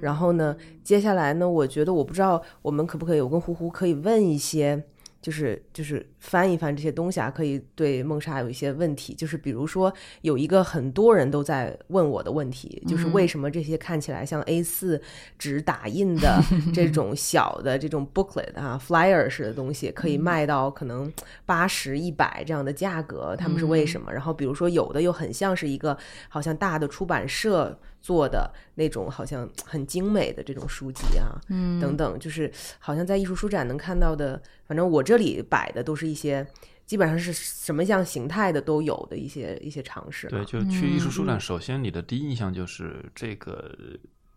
[0.01, 4.83] 然后呢，接下来呢，我觉得我不知道我们可不可以，我跟胡胡可以问一些。
[5.25, 9.15] 就是就是翻一翻这些东西啊，可以对梦莎有一些问题。
[9.15, 15.01] 就是比如说，有一个很多人都在问我的问题，就是为什么这些看起来像 A 四
[15.39, 16.39] 纸打印的
[16.71, 21.11] 这种小的这种 booklet 啊，flyer 式的东西，可以卖到可能
[21.43, 23.35] 八十一百这样的价格？
[23.35, 24.13] 他们是为什么？
[24.13, 25.97] 然后比如说，有的又很像是一个
[26.29, 27.79] 好像大的出版社。
[28.05, 36.45] 做的那种好像很精美的这种书籍啊，嗯，等等，就是好像在艺术书展能看到的，反正我这里摆的都是一些，
[36.85, 40.27] 基本上是什么样形态的都有的一些一些尝试。
[40.27, 43.75] 对，就去艺术书展，首先你的第一印象就是这个，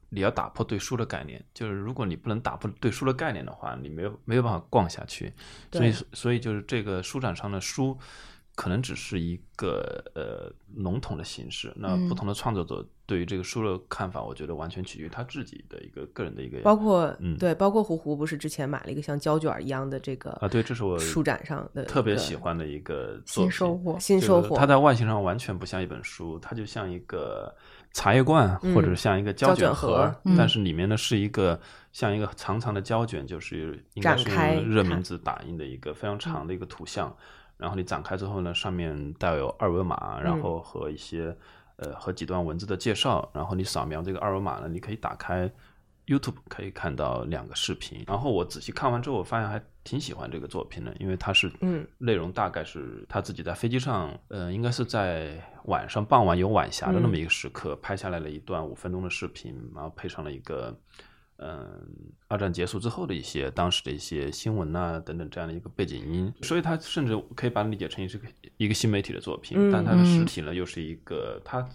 [0.08, 5.30] 你要打破对书的概念，就是如果你不能打破对书的概念的话，你没有没有办法逛下去。
[5.70, 7.98] 所以所以就是这个书展上的书。
[8.58, 16.58] 可能只是一个呃笼统的形式，那不同的创作者对于这个书的看法，我觉得完全取决于他自己的一个个人的一个。
[16.62, 24.56] 包括嗯，对，包括胡胡不是之前买了一个像胶卷一样的这个啊，对，这是我书展上的特别喜欢的一个新收获，新收获。
[24.56, 27.54] 它在外形上完全不像一本书，它就像一个
[27.92, 31.60] 茶叶罐，或者像一个胶卷盒，但是里面呢是一个
[31.92, 37.16] 像一个长长的胶卷，就是应该是用热敏纸打印的一个非常长的一个图像。
[37.58, 41.36] 然后你展开之后呢，上面带有二维码，然后和一些
[41.76, 45.50] 呃和几段文字的介绍，然后你扫描这个二维码呢，你可以打开
[46.06, 48.04] YouTube 可以看到两个视频。
[48.06, 51.86] 然后我仔细看完之后，我发现还挺喜欢这个作品的，因为它是嗯。
[51.98, 60.74] 内容大概是他自己在飞机上，呃，应该是在晚上傍晚有晚霞的那么一个时刻，拍下来了一段五分钟的视频，然后配上了一个，
[61.38, 61.66] 嗯、
[62.28, 71.68] 二战结束之后的一些当时的一些新闻呐、等等这样的一个背景音，所以它甚至可以把它理解成是个一个新媒体的作品，嗯但它的实体呢又是一个它。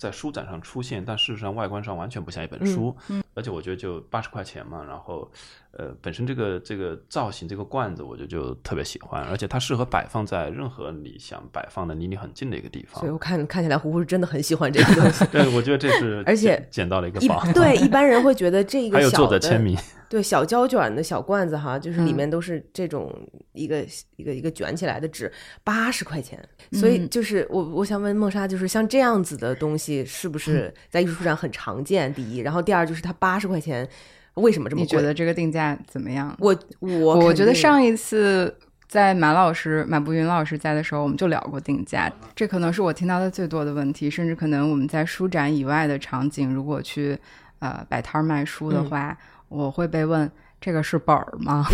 [0.00, 2.96] 在书展上出现，但事实上外观上完全不像一本书，
[3.34, 5.30] 而且我觉得就八十块钱嘛，然后，
[5.72, 13.12] 呃，本身这个这个造型这个罐子，我觉得就特别喜欢，而且它适合摆放在任何你想摆放的离你很近的一个地方所以。
[13.12, 15.26] 我看看起来胡胡是真的很喜欢这个东西。
[15.30, 19.76] 对，我觉得这是而且捡捡到了一个宝，对一般人会觉得这个 还有作者签名，
[20.10, 23.16] 对小胶卷的小罐子哈，就是里嗯面都是这种
[23.52, 26.36] 一个、一个一个卷起来的纸，八十块钱。
[26.72, 32.12] 所以嗯就是我我想问梦莎，就是像这样子的东西，是不是在艺术书上很常见？
[32.12, 33.88] 第一，然后第二就是它八十块钱，
[34.34, 34.84] 为什么这么贵？
[34.84, 36.36] 你觉得这个定价怎么样？
[36.40, 36.90] 我我
[37.26, 38.52] 我觉得上一次
[38.88, 47.16] 在马老师、马步云老师在的时候，我们就聊过定价，这可能是我听到的最多的问题，甚至可能我们在书展以外的场景，如果去
[47.60, 49.16] 呃摆摊儿卖书的话，
[49.50, 51.66] 我会被问这个是本儿吗？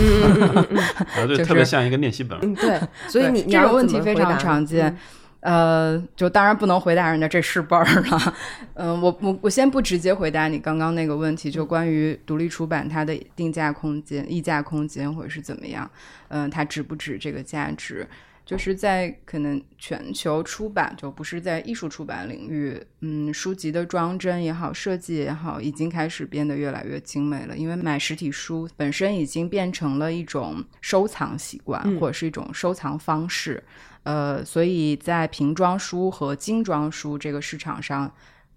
[1.15, 2.37] 然后就就是特别像一个练习本。
[2.43, 4.89] 嗯对，所以你你这个问题非常常见。
[4.89, 4.99] 嗯
[5.41, 8.35] 呃，就当然不能回答人家这是本儿了。
[8.75, 15.89] 嗯、我我我先不直接回答你刚刚那个问题，就关于独立出版它的定价空间、溢价空间或者是怎么样，
[16.29, 18.05] 嗯、它值不值这个价值？
[18.47, 27.57] 就是在可能全球出版，就不是在艺术出版领域，嗯，书籍的装帧也好，设计也好，已经开始变得越来越精美了。
[27.57, 33.61] 因为买实体书本身已经变成了一种收藏习惯，嗯或者是一种收藏方式。
[34.05, 38.09] 呃，所以在瓶装书和精装书这个市场上，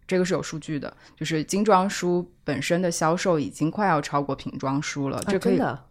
[0.06, 5.17] 这个是有数据的，就是精装书本身的销售已经快要超过瓶装书了。
[5.17, 5.86] 啊这可以、真的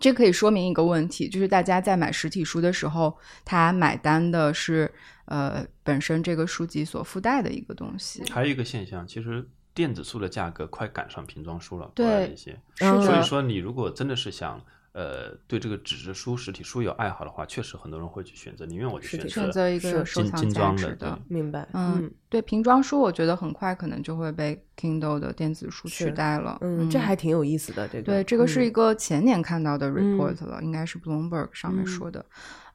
[0.00, 4.90] 这可以说明一个问题，就是大家在买实体书的时候，他买单的是
[5.26, 8.24] 呃本身这个书籍所附带的一个东西。
[8.30, 12.58] 还有一个现象，其实电子书的价格快赶上瓶装书了，对国外的一些。
[12.76, 14.60] 所以说，你如果真的是想
[14.92, 21.36] 呃对这个纸质书、实体书有爱好的话，确实很多人会去选择，宁愿我去选选择一个收藏精精装价值的，对。
[21.36, 26.58] 明白，嗯，对，瓶装书我觉得很快可能就会被 Kindle 的电子书取代了。
[26.60, 32.24] 嗯，这还挺有意思的，这个对，这个是一嗯个前年看到的 report 了，应该是 Bloomberg 上面说的。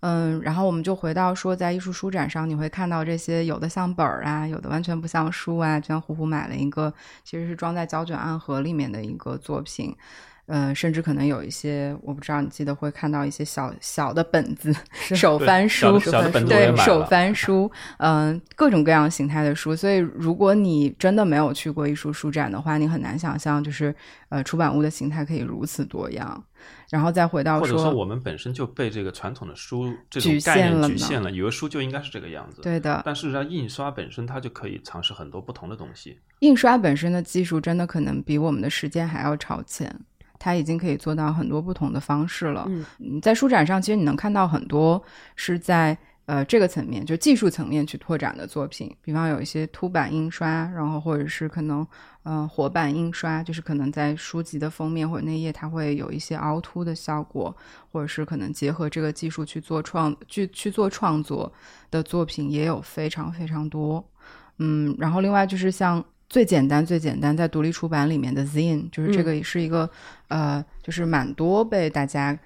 [0.01, 5.80] 嗯然后我们就回到说，在艺术书展上，你会看到这些有的像本儿啊，有的完全不像书啊。
[5.80, 9.95] 就像虎虎买了一个，其实是装在胶卷暗盒里面的一个作品。
[10.47, 14.73] 呃，甚至可能有一些，我不知道你记得会看到一些小小的本子、
[15.15, 15.99] 手翻书
[16.47, 19.75] 对手翻书，嗯、各种各样形态的书。
[19.75, 23.93] 所以，如果你真的没有去过艺术书展的话，你很难想象，就是
[24.29, 26.43] 呃，出版物的形态可以如此多样。
[26.89, 32.62] 然后再回到或者说，我们本身就被这个传统的书这种局概念限了局限了，以为书就应该是这个样子。
[32.62, 36.19] 对的，但事实上，印刷本身它就可以尝试很多不同的东西。
[36.39, 39.93] 印刷本身的技术真的可能比我们的时间还要超前，
[40.39, 42.65] 它已经可以做到很多不同的方式了。
[42.67, 45.02] 嗯嗯，在书展上，其实你能看到很多
[45.36, 51.86] 是在呃这个层面，就技术层面去拓展的作品，比方有一些凸版印刷，然后或者是可能
[52.24, 57.56] 呃活版印刷，就是可能在书籍的封面或者内页，它会有一些凹凸的效果，
[57.91, 61.52] 或者是可能结合这个技术去做创去去做创作
[61.91, 64.04] 的作品，也有非常非常多。
[64.58, 69.89] 嗯，然后另外就是像最简单最简单，在独立出版里面的 Zine，就是这个也是一个、
[70.27, 72.38] 呃，就是蛮多被大家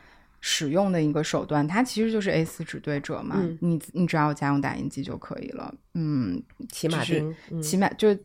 [0.41, 1.67] 使用的一个手段。
[1.67, 5.73] 它其实就是 A 四纸对折嘛，嗯你你只要有家用打印机就可以了。
[5.93, 8.15] 嗯，起马就是起码就。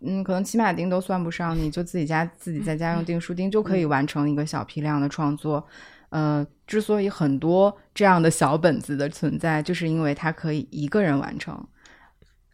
[0.00, 5.66] 嗯，可能骑马钉都算不上，你就自己家自己在家用订书钉就可以完成一个小批量的创作。
[6.10, 11.66] 呃，之所以很多这样的小本子的存在，就是因为它可以一个人完成。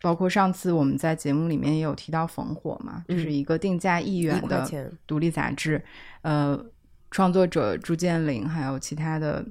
[0.04, 5.82] 包括上次我们在节目里面也有提到烽火嘛，就是一个定价一元的独立杂志，
[6.20, 6.62] 呃，
[7.10, 9.42] 创作者朱建林还有其他的，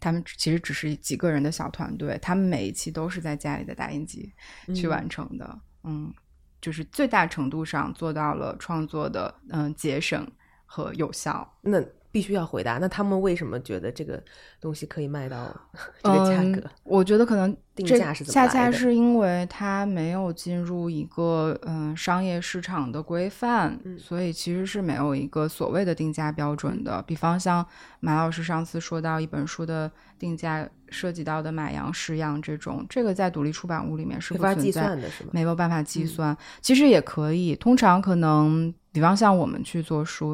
[0.00, 4.32] 他们其实只是几个人的小团队，他们每一期都是在家里的打印机
[4.74, 6.12] 去完成的，嗯
[6.60, 10.26] 就是最大程度上做到了创作的嗯、节省
[10.64, 11.48] 和有效。
[11.60, 11.78] 那
[12.16, 12.78] 必须要回答。
[12.78, 14.22] 那他们为什么觉得这个
[14.58, 15.54] 东西可以卖到
[16.02, 16.66] 这个价格？
[16.66, 27.02] 嗯、我觉得可能定这价是怎么恰恰是因为它没有进入一个嗯、商业市场的规范，嗯所以其实是没有一个所谓的定价标准的。
[27.02, 27.66] 比方像
[28.00, 35.30] 马老师上次说到一本书的定价涉及到的买样、试样这种，这个在独立出版物里面是没法计不存在算的是吗？
[35.34, 36.38] 没有办法计嗯算。
[36.62, 40.30] 其实也可以，通常可能，比方像我们去做书，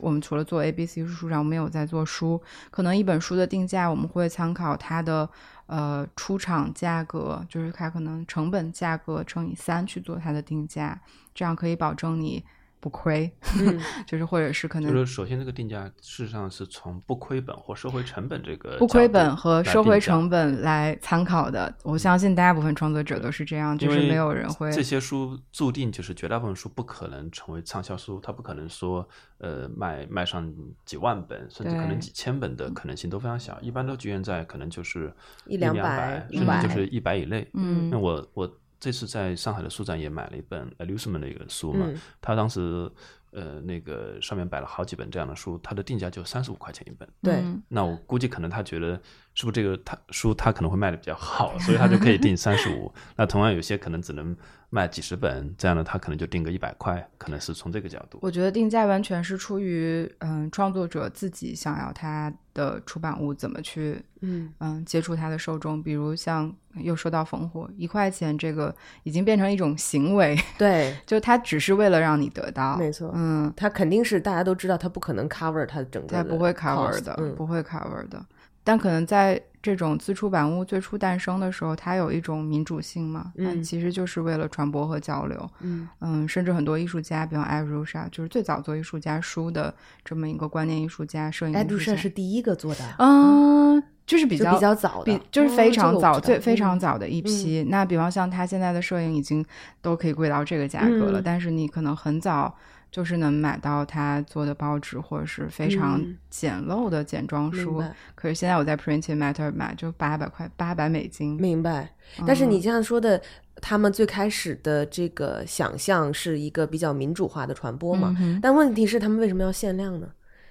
[0.00, 5.28] 我们除了做 A、B、C 书上，我们有在做书，可能一本书的定价，我们会参考它的
[5.66, 11.00] 呃出厂价格，就是它可能成本价格乘以三去做它的定价，
[11.32, 12.44] 这样可以保证你
[12.82, 21.72] 不亏， 嗯就是或者是可能就是首先这个定价事实上是从不亏本或收回成本这个不亏本和收回成本来参考的。
[21.84, 29.08] 我相信大部分创作者都是这样，就是没有人会这些书注定就是绝大部分书不可能成为畅销书，它不可能说
[29.38, 30.52] 呃卖卖上
[30.84, 35.14] 几万本，甚至可能几千本的可能性都非常小，一般都局限在可能就是
[35.46, 37.48] 一两百甚至就是一百以内。
[37.54, 42.00] 嗯那我我这次在上海的书展也买了一本 Alusman 的一个书嘛，嗯。
[42.20, 42.90] 他当时
[43.32, 47.08] 呃那个上面摆了好几本这样的书，它的定价就三十五块钱一本。
[47.22, 49.00] 对嗯那我估计可能他觉得
[49.34, 52.92] 是不是这个他书他可能会卖的比较好，所以他就可以定三十五。
[53.16, 54.36] 那同样有些可能只能
[54.70, 58.18] 卖几十本，这样的他可能就定个一百块，可能是从这个角度。
[58.22, 73.21] 我觉得定价完全是出于嗯创作者自己想要他的出版物怎么去嗯嗯接触他的受众，比如像又说到烽火一块钱这个已经变成一种行为，对， 就它只是为了让你得到，没错嗯，
[73.56, 78.24] 它肯定是大家都知道，他不可能 cover 它整个的它不会 cover 的，嗯不会 cover 的。
[78.64, 85.50] 但可能在这种自出版物最初诞生的时候，它有一种民主性嘛，它嗯其实就是为了传播和交流。
[85.62, 91.84] 嗯嗯，甚至很多艺术家，比方艾如莎，就是最早做艺术家书的这么一个观念艺术家、摄影艺术家。
[91.86, 96.54] 莎是第一个做的，嗯，就是比较比较早的比，就是非哦常早、最非。
[96.54, 97.64] 常早的一批。
[97.68, 99.44] 那比方像他现在的摄影已经
[99.80, 102.54] 都可以贵到这个价格了，嗯但是你可能很早
[102.92, 107.78] 就是能买到他做的报纸或者是非常嗯简陋的简装书。
[107.78, 111.36] 白可是现在我在 Printing Matter 买就八百块，八百美金。
[111.36, 111.92] 明白。
[112.26, 113.20] 但是你嗯这样说的，
[113.56, 118.14] 他们最开始的这个想象是一个比较民主化的传播嘛？
[118.20, 120.06] 嗯但问题是，他们为什么要限量呢？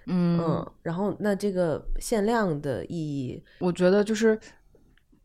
[0.08, 4.38] 嗯嗯，然后那这个限量的意义，我觉得就是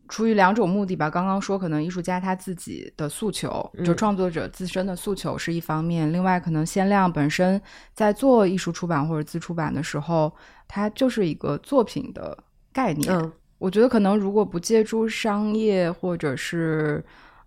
[0.07, 1.09] 出于两种目的吧。
[1.09, 3.49] 刚刚说，可能艺术家他自己的诉求，
[3.83, 7.61] 就嗯创作者自身的诉求是一方面，另外可能限量本身
[7.93, 10.31] 在做艺术出版或者自出版的时候，
[10.67, 12.37] 它就是一个作品的
[12.71, 13.13] 概念。
[13.13, 17.03] 嗯我觉得可能如果不借助商业或者是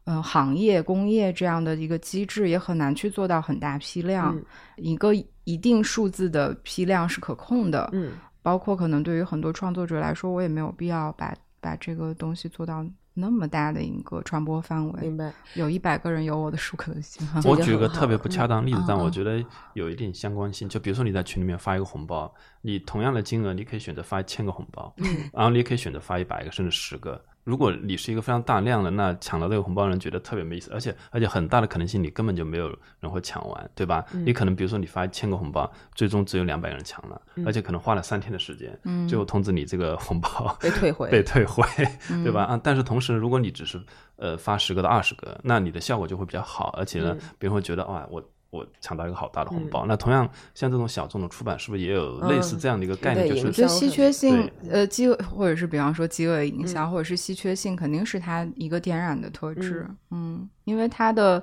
[0.07, 4.35] 嗯、呃行业工业这样的一个机制，也很难去做到很大批量。
[4.37, 4.45] 嗯
[4.77, 7.89] 一个一定数字的批量是可控的。
[7.93, 12.85] 嗯包括可能对于很多创作者来说，我也没有必要把把这个东西做到
[13.15, 15.01] 那么大的一个传播范围。
[15.03, 15.33] 明白。
[15.55, 17.27] 有一百个人有我的书可能性。
[17.43, 19.45] 这我举个特别不恰当例子嗯，但我嗯觉得
[19.75, 20.69] 有一定相关性。
[20.69, 22.33] 就比如说你在群里面发一个红包，
[22.63, 24.95] 你同样的金额，你可以选择发一千个红包，
[25.33, 27.23] 然后你也可以选择发一百个甚至十个。
[27.45, 32.69] 如果你是一个非常大量的，那抢到这个红包的人觉得特别没意思，而且而且很大的可能性你根本就没有
[33.01, 34.05] 人会抢完，对吧？
[34.13, 39.09] 你可能比如说你发一千个红包，最终只有两百个人抢了，而且可能花了三天的时间，嗯。
[39.09, 41.09] 最后通知你这个红包被退回。
[41.13, 41.65] 被退回，
[42.09, 42.45] 对嗯吧？
[42.45, 43.81] 啊，但是同时，如果你只是
[44.17, 47.29] 呃发十个到二十个，那你的效果就会比较好，而且呢，嗯。
[47.39, 49.87] 别人会觉得哇，我我抢到一个好大的红包。
[49.87, 53.29] 那同样，像这种小众的出版，是不是也有类似嗯这样的一个概念？
[53.29, 59.89] 对就是我觉得稀缺性，呃，饥饿或者是比方说饥饿营销，嗯或者是稀缺性，肯定是它一个点染的特质。
[60.11, 61.43] 嗯，因为它的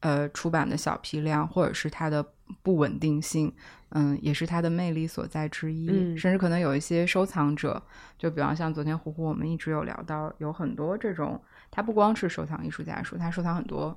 [0.00, 2.26] 呃出版的小批量，或者是它的
[2.62, 3.52] 不稳定性，
[3.90, 5.90] 嗯，也是它的魅力所在之一。
[5.90, 7.82] 嗯甚至可能有一些收藏者，
[8.18, 11.38] 就比方像昨天呼呼我们一直有聊到，有很多这种，
[11.70, 13.94] 他不光是收藏艺术家书，他收藏很多。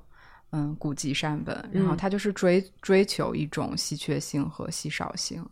[0.51, 5.45] 嗯，古籍善本，然后嗯他就是追追求一种稀缺性和稀少性。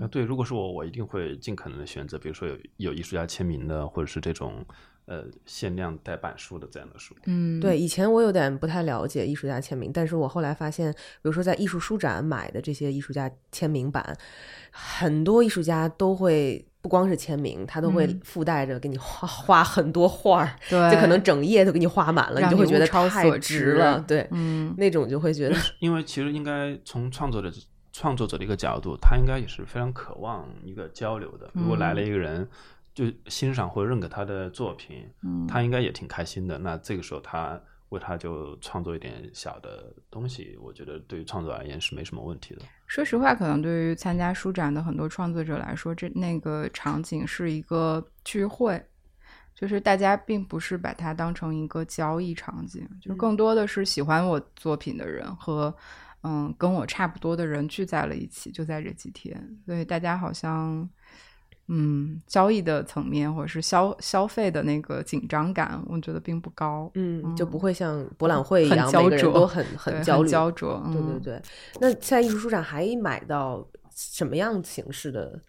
[0.00, 4.64] 啊，对，如果是我，我一定会尽可能的选择，比如说有有艺术家签名的，或者是这种
[5.10, 7.16] 呃限量带版书的这样的书。
[7.26, 14.16] 嗯，对，以前我有点不太了解艺术家签名，但是我后来发现，比如说在艺术书展买的这些艺术家签名版，
[14.70, 27.50] 很多艺术家都会不光是签名，他都会嗯附带着给你画画 很多画儿，对，就可能整页都给你画满了，你就会觉得超太所值值了，对，嗯那种就会觉得，因为其实应该从创作者
[27.92, 31.50] 创作者的一个角度，他应该也是非常渴望一个交流的。
[31.54, 32.48] 如果来了一个人，
[32.94, 36.58] 就欣赏或认可他的作品，嗯他应该也挺开心的。
[36.58, 37.60] 那这个时候他
[37.90, 42.62] 为他就创作一点小的东西，我觉得对于创作而言是没什么问题的。
[42.86, 48.84] 说实话，可能对于参加书展的很多创作者来说，这那个场景是一个聚会，
[49.54, 55.74] 就是大家并不是把它当成一个交易场景，就更多的是喜欢我作品的人和
[56.22, 60.88] 嗯跟我差不多的人聚在了一起，就在这几天，所以大家好像。
[61.72, 66.90] 嗯，交易的层面或者是消消费的那个紧张感，我觉得并不高。
[66.94, 70.82] 嗯，就不会像博览会一样，每个人都很很焦虑、焦灼。
[70.92, 71.42] 对对对。
[71.80, 73.64] 那现在艺术书展还买到
[73.94, 75.40] 什么样形式的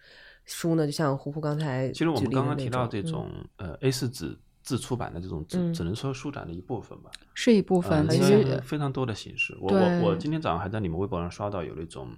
[0.44, 0.86] 书呢？
[0.86, 9.58] 就像胡胡刚才，其实我们刚刚提到这种呃 A 四纸自出版的这种，只只能说书展的一部分吧，是一部分，其实非常多的形式。
[9.60, 12.08] 我我我今天早上还在你们微博上刷到有那种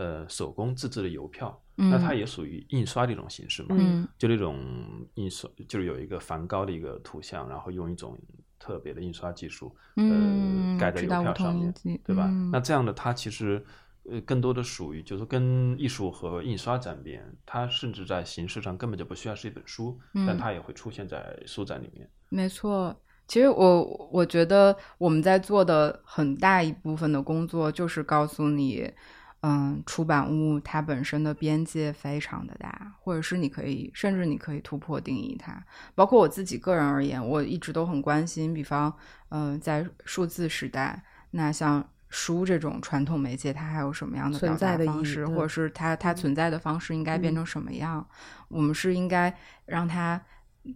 [0.00, 1.62] 呃手工自制的邮票。
[1.82, 3.68] 那它也属于印刷的一种形式嘛？
[3.70, 4.54] 嗯，就那种
[5.14, 8.18] 印刷，就是有一个梵高的一个图像，然后用一种
[8.58, 11.72] 特别的印刷技术，呃，盖在邮票上面，
[12.04, 12.26] 对吧？
[12.52, 13.64] 那这样的它其实
[14.04, 22.06] 呃更多的属于，就是跟艺术和印刷沾边，它甚至在形式上根本就不需要是一本书，但它也会出现在书展里面。
[22.28, 22.94] 没错，
[23.26, 28.92] 其实我我觉得我们在做的很大一部分的工作就是告诉你。
[29.42, 35.64] 嗯，出版物它本身的边界非常的大，或者是你可以，甚至你可以突破定义它。
[35.94, 38.94] 包括我自己个人而言，我一直都很关心，比方，
[39.30, 48.06] 嗯，在数字时代，那像书这种传统媒介，它还有什么样的表达方式，或者是它它存在的方式应该变成什么样？
[48.48, 49.34] 我们是应该
[49.64, 50.20] 让它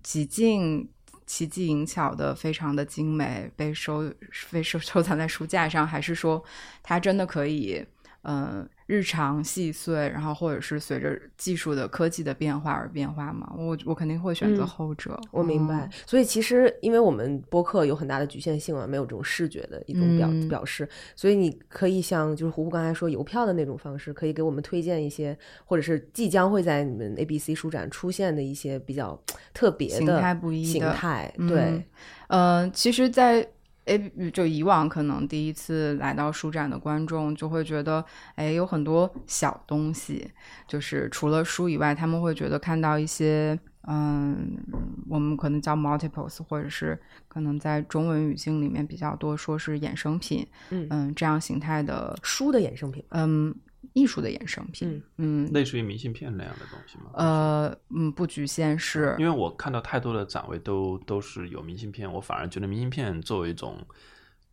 [0.02, 0.90] 极尽
[1.26, 4.10] 奇技淫巧的，非常的精美，被收
[4.50, 6.42] 被收收藏在书架上，还是说
[6.82, 7.84] 它真的可以？
[8.26, 13.52] 嗯，日常细碎，然后或者是随着技术的科技的变化而变化嘛？
[13.56, 15.20] 我我肯定会选择后者。
[15.30, 15.88] 我明白。
[16.06, 29.22] 所以其实，因为我们播客有很大的局限性啊，没有这种视觉的一种表表示，所以你可以像就是胡胡刚才说邮票的那种方式，可以给我们推荐一些，或者是即将会在你们 A B C 书展出现的一些比较
[29.52, 31.30] 特别的形态不一形态。
[31.46, 31.84] 对，
[32.28, 33.46] 嗯，其实，在。
[33.86, 33.98] 哎，
[34.32, 38.04] 就以往可能第一次来到书展的观众就会觉得，
[38.34, 40.30] 哎，有很多小东西，
[40.66, 44.56] 就是除了书以外，他们会觉得看到一些，嗯，
[45.08, 53.54] 我们可能叫 multiples，或者是可能在中文语境里面比较多说是衍生品，嗯，这样形态的书的衍生品，嗯。
[53.94, 57.10] 艺术的衍生品，嗯，类似于明信片那样的东西吗？
[57.14, 63.78] 呃，嗯，不局限是，因为我看到太多的展位都都是有明信片，我反而觉得明信片作为一种。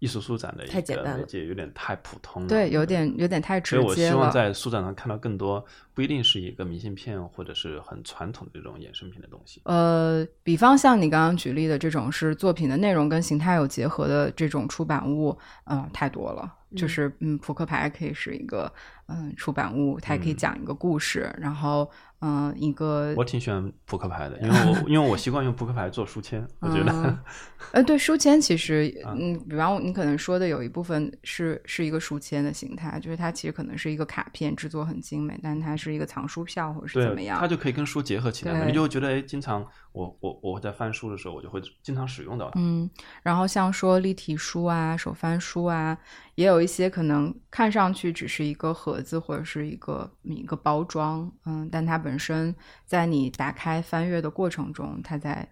[0.02, 3.94] 艺术书展的一个媒介有点太普通了，对，有点有点太直接了。
[3.94, 5.64] 所以我希望在书展上看到更多，
[5.94, 9.62] 不一定是一个明信片或者是很传统的这种衍生品的东西。
[9.66, 16.52] 呃，比方像你刚刚举例的这种是作品的内容跟形态有结合的这种出版物，嗯，太多了。
[16.76, 18.74] 就是嗯，扑克牌可以是一个
[19.12, 21.90] 嗯出版物，它也可以讲一个故事，然后。
[22.22, 27.20] 嗯，一个我挺喜欢扑克牌的，因为我 因为我习惯用扑克牌做书签，我觉得，
[27.74, 42.60] 呃，对书签其实，嗯，比方你可能说的有一部分是是一个书签的形态，就是它其实可能是一个卡片，制作很精美，但它是一个藏书票或者是怎么样，它就可以跟书结合起来，你就会觉得哎，经常我我我在翻书的时候，我就会经常使用到它。
[42.60, 42.90] 嗯，
[43.24, 45.98] 然后像说立体书啊、手翻书啊，
[46.36, 52.54] 也有一些可能看上去只是一个盒子或者是一个一个包装，嗯，但它本本身
[52.86, 55.48] 在你打开翻阅的过程中，它在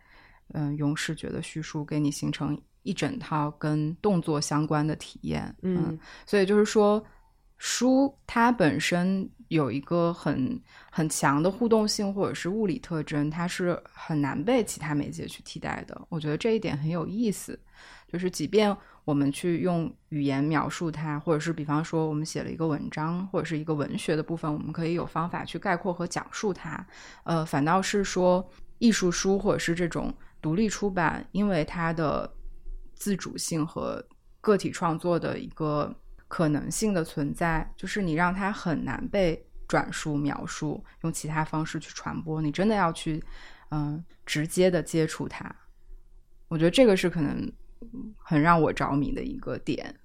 [0.54, 7.02] 嗯用视觉的叙述给你形成一整套跟动作相关的体验，嗯，所以就是说
[7.58, 16.06] 书它本身有一个很很强的互动性或者是物理特征，它是很难被其他媒介去替代的。
[16.10, 17.58] 我觉得这一点很有意思，
[18.12, 18.76] 就是即便。
[19.06, 26.86] 我们去用语言描述它，或者是比方说我们写了一个文章，或者是一个文学的部分，我们可以有方法去概括和讲述它。
[27.24, 28.48] 呃，反倒是说
[28.78, 32.32] 艺术书或者是这种独立出版，因为它的
[32.94, 34.06] 自主性和
[34.42, 35.92] 个体创作的一个
[36.28, 42.40] 可能性的存在，就是你让它很难被转述描述，用其他方式去传播。
[42.44, 43.24] 你真的要去
[43.72, 45.52] 嗯直接的接触它，
[46.48, 47.52] 我觉得这个是可能。
[48.18, 49.96] 很让我着迷的一个点。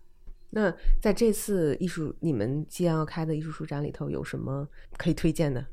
[0.51, 5.65] 那在这次艺术你们即将要开的艺术书展里头，有什么可以推荐的？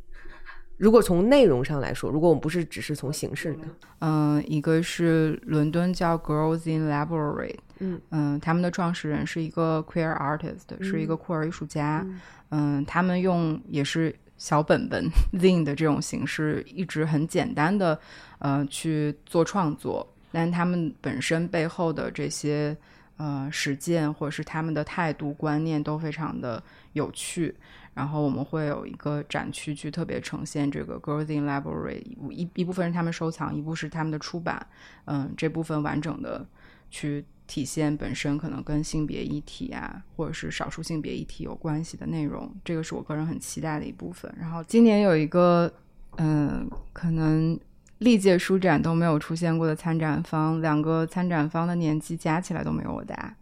[0.77, 3.67] 如果从内容上来说，如果我们不是只是从形式的，
[3.99, 12.03] 嗯，一个是伦敦叫 Girls in Library，嗯嗯，他们的创始人是一个 queer artist，是一个酷儿艺术家，
[12.49, 17.99] 嗯，他们用也是小本本 zine 的这种形式，一直很简单的
[18.39, 20.10] 呃去做创作。
[20.31, 22.75] 但他们本身背后的这些
[23.17, 26.63] 呃实践，或者是他们的态度观念都非常的
[26.93, 27.55] 有趣。
[27.93, 34.65] 然后我们会有一个展区去特别呈现这个 girling Library 一一部分是他们收藏，一部是他们的出版，
[35.03, 36.47] 嗯，这部分完整的
[36.89, 44.33] 去体现本身可能跟性别议题啊，或者是少数性别议题有关系的内容，这个是我个人很期待的一部分。
[44.39, 45.69] 然后今年有一个，
[46.15, 47.59] 嗯，可能。
[48.01, 53.35] 历届书展都没有出现过的参展方，两个参展方的年纪加起来都没有我大。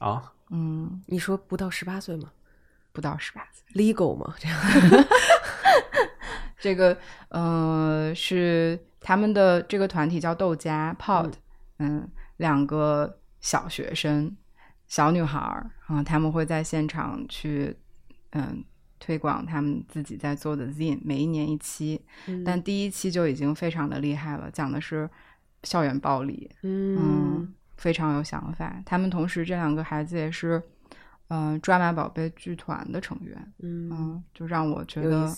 [0.00, 2.32] 啊，嗯，你说不到十八岁吗
[2.92, 3.64] 不到十八岁。
[3.80, 4.34] ？legal 吗？
[4.40, 4.58] 这样
[6.58, 11.34] 这个，呃，是他们的这个团体叫豆家 Pod，
[11.78, 12.08] 嗯，
[12.38, 14.36] 两个小学生，
[14.88, 17.76] 小女孩儿啊，他们会在现场去，
[18.32, 18.64] 嗯。
[18.98, 22.00] 推广他们自己在做的 Zine，每一年一期，
[22.44, 25.08] 但第一期就已经非常的厉害了，讲的是
[25.62, 28.82] 校园暴力，嗯，非常有想法。
[28.84, 30.62] 他们同时这两个孩子也是，
[31.28, 35.32] 嗯、呃，抓马宝贝剧团的成员，嗯嗯，就让我觉得。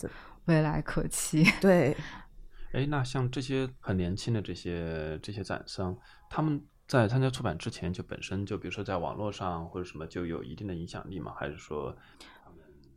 [0.49, 1.45] 未来可期。
[1.61, 1.95] 对，
[2.73, 5.95] 哎，那像这些很年轻的这些这些展商，
[6.31, 11.35] 他们在参加出版之前就本身就比如说在网络上或者什么就有一定的影响力吗？
[11.37, 11.95] 还是说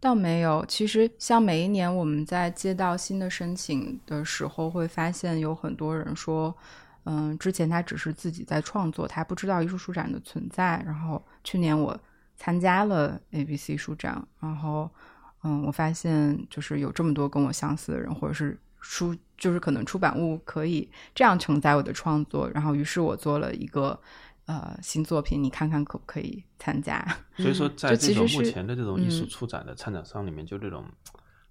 [0.01, 6.53] 倒没有，其实像每一年我们在接到新的申请的时候，会发现有很多人说，
[7.03, 10.81] 嗯，之前他只是自己在创作，他不知道艺术书展的存在。
[10.87, 11.95] 然后去年我
[12.35, 14.89] 参加了 ABC 书展，然后
[15.43, 22.49] 嗯，我发现就是有这么多跟我相似的人，或者是书，就是可能出版物可以这样承载我的创作。
[22.49, 23.99] 然后于是我做了一个
[24.59, 27.05] 呃新作品，你看看可不可以参加？
[27.37, 30.85] 所以说在这种目前的这种艺术嗯出展的参展商里面，就这种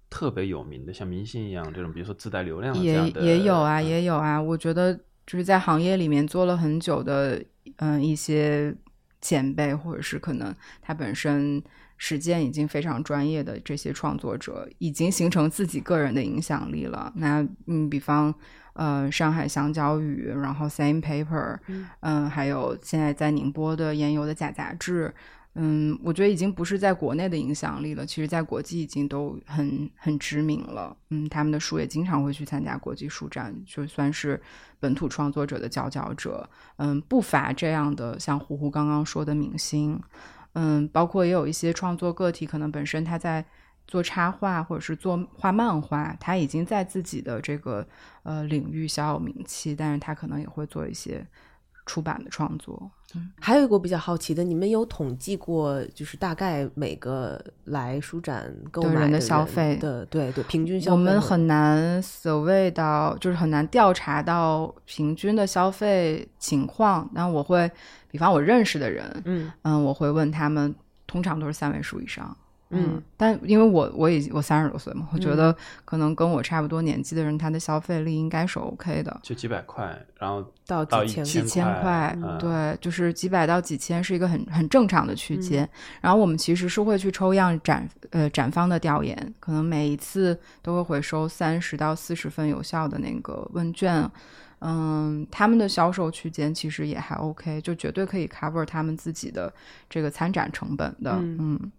[0.09, 4.41] 特别有名的，像明星一样这种，比如说自带流量的这也，也有啊，嗯也有啊。
[4.41, 4.93] 我觉得
[5.25, 7.43] 就是在行业里面做了很久的，
[7.77, 8.75] 嗯，一些
[9.21, 11.61] 前辈，或者是可能他本身
[12.03, 17.13] 实践已经非常专业的这些创作者，已经形成自己个人的影响力了。
[17.15, 18.33] 那嗯，比方
[18.73, 21.59] 呃，上海香蕉雨，然后 Same Paper，
[21.99, 25.13] 嗯、还有现在在宁波的研游的假杂志。
[25.53, 30.97] 嗯，我觉得已经不是在国内的影响力了，其实在国际已经都很很知名了。
[31.11, 34.41] 嗯，他们的书也经常会去参加国际书展，就算是
[34.79, 36.49] 本土创作者的佼佼者。
[36.77, 40.01] 嗯，不乏这样的，像胡胡刚刚说的明星。
[40.53, 43.45] 嗯，包括也有一些创作个体，可能本身他在
[43.87, 47.87] 做插画或者是做画漫画，他已经在自己的这个
[48.23, 51.25] 呃领域小有名气，但是他可能也会做一些
[51.85, 52.91] 出版的创作。
[53.41, 67.09] 还有一个我比较好奇的，你们有统计过，就是大概每个来书展购买的人的的消费的，对对，平均消费我们很难 survey 到，就是很难调查到平均的消费情况。
[67.13, 67.69] 那我会，
[68.09, 70.73] 比方我认识的人，嗯嗯，我会问他们，
[71.05, 72.37] 通常都是三位数以上。
[72.71, 79.19] 嗯，但因为我我已经我三十多岁嘛，我觉嗯得可能跟我差不多年纪的人，他的消费力应该是 OK 的。
[79.21, 85.67] 就几百块，然后到到几千几千块对，就是几百到几千是一个很很正常的区间。
[85.99, 94.09] 然后我们其实是会去抽样展呃展方的调研，可能每一次都会回收三十到四十份有效的那个问卷。
[94.63, 99.51] 嗯，他们的销售区间其实也还 OK，就绝对可以 cover 他们自己的
[99.89, 101.13] 这个参展成本的。
[101.13, 101.71] 嗯嗯，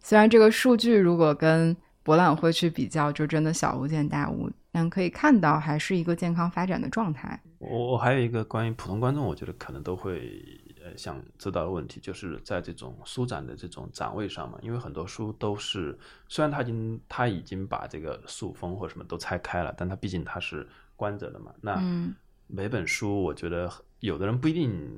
[0.00, 7.40] 虽然这个数据如果跟博览会去比较，就真的小巫见大巫，但可以看到还是一个健康发展的状态。
[7.58, 10.40] 我我还有一个关于普通观众，我觉得可能都会
[10.82, 21.52] 呃想知道的问题，就是在这种书展的这种展位上嘛，因为很多书都是虽然他已经他已经把这个塑封或什么都拆开了，但它毕竟它是关着的嘛。
[21.60, 22.14] 那嗯
[22.46, 23.70] 每本书，我觉得
[24.00, 24.88] 有的人不一定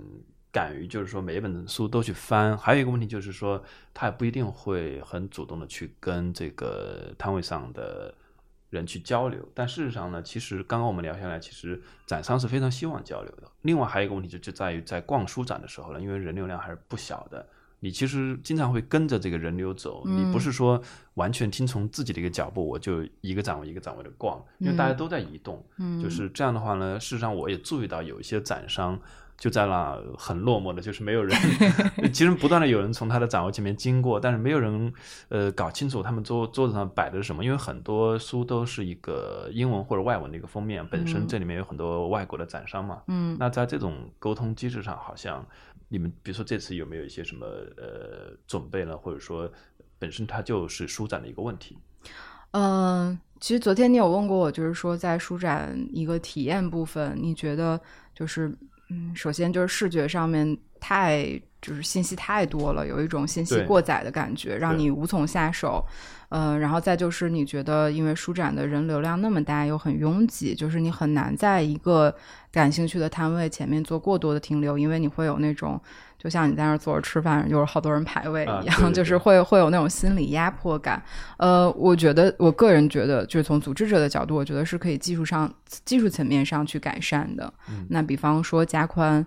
[0.52, 2.56] 敢于，就是说每一本书都去翻。
[2.56, 3.62] 还有一个问题就是说，
[3.94, 8.14] 他也不一定会很主动的去跟这个摊位上的
[8.70, 9.46] 人去交流。
[9.54, 13.44] 但事实上呢，其实刚刚我们聊下来，其实展商是非常希望交流的。
[13.62, 17.46] 另外还有一个问题就就在于在逛书展的时候呢，因为人流量还是不小的。
[17.82, 20.78] 你其实经常会跟着这个人流走，嗯你不是说
[21.14, 25.64] 完全听从自己的一个脚步，我就一个展位一个展位的逛，因为大家都在移动。
[25.78, 29.00] 嗯，就是这样的话呢，事实上我也注意到有一些展商
[29.40, 31.34] 就在那很落寞的，就是没有人，
[32.12, 34.92] 其实不断的有人从他的展位前面经过，但是没有人
[35.30, 45.42] 呃搞清楚他们桌桌子上摆的是什么，因为很多书都是一个英文或者外文的一个封面，本身嗯这里面有很多外国的展商嘛，嗯那在这种沟通机制上，好像
[45.88, 47.46] 你们比如说这次有没有一些什么
[47.78, 49.50] 呃准备呢，或者说
[49.98, 51.78] 本身它就是书展的一个问题？
[52.52, 57.80] 嗯，其实昨天你有问过我，就是说在书展一个体验部分，你觉得
[58.12, 58.52] 就是
[58.90, 65.84] 嗯，首先就是视觉上面太就是信息太多了，有一种信息过载的感觉，让你无从下手。
[66.28, 72.14] 呃，然后再就是你觉得，因为书展的人流量那么大，又很拥挤，就是你很难在一个
[72.52, 75.80] 感兴趣的摊位前面做过多的停留，因为你会有那种，
[76.22, 81.02] 就像你在那儿坐着吃饭，就是好多人排位一样，啊对对 就是会会有那种心理压迫感。
[81.38, 85.50] 呃，我觉得我个人觉得，就是从组织者的角度，我觉得是可以技术上、
[85.86, 87.50] 技术层面上去改善的。
[87.70, 89.24] 嗯那比方说加宽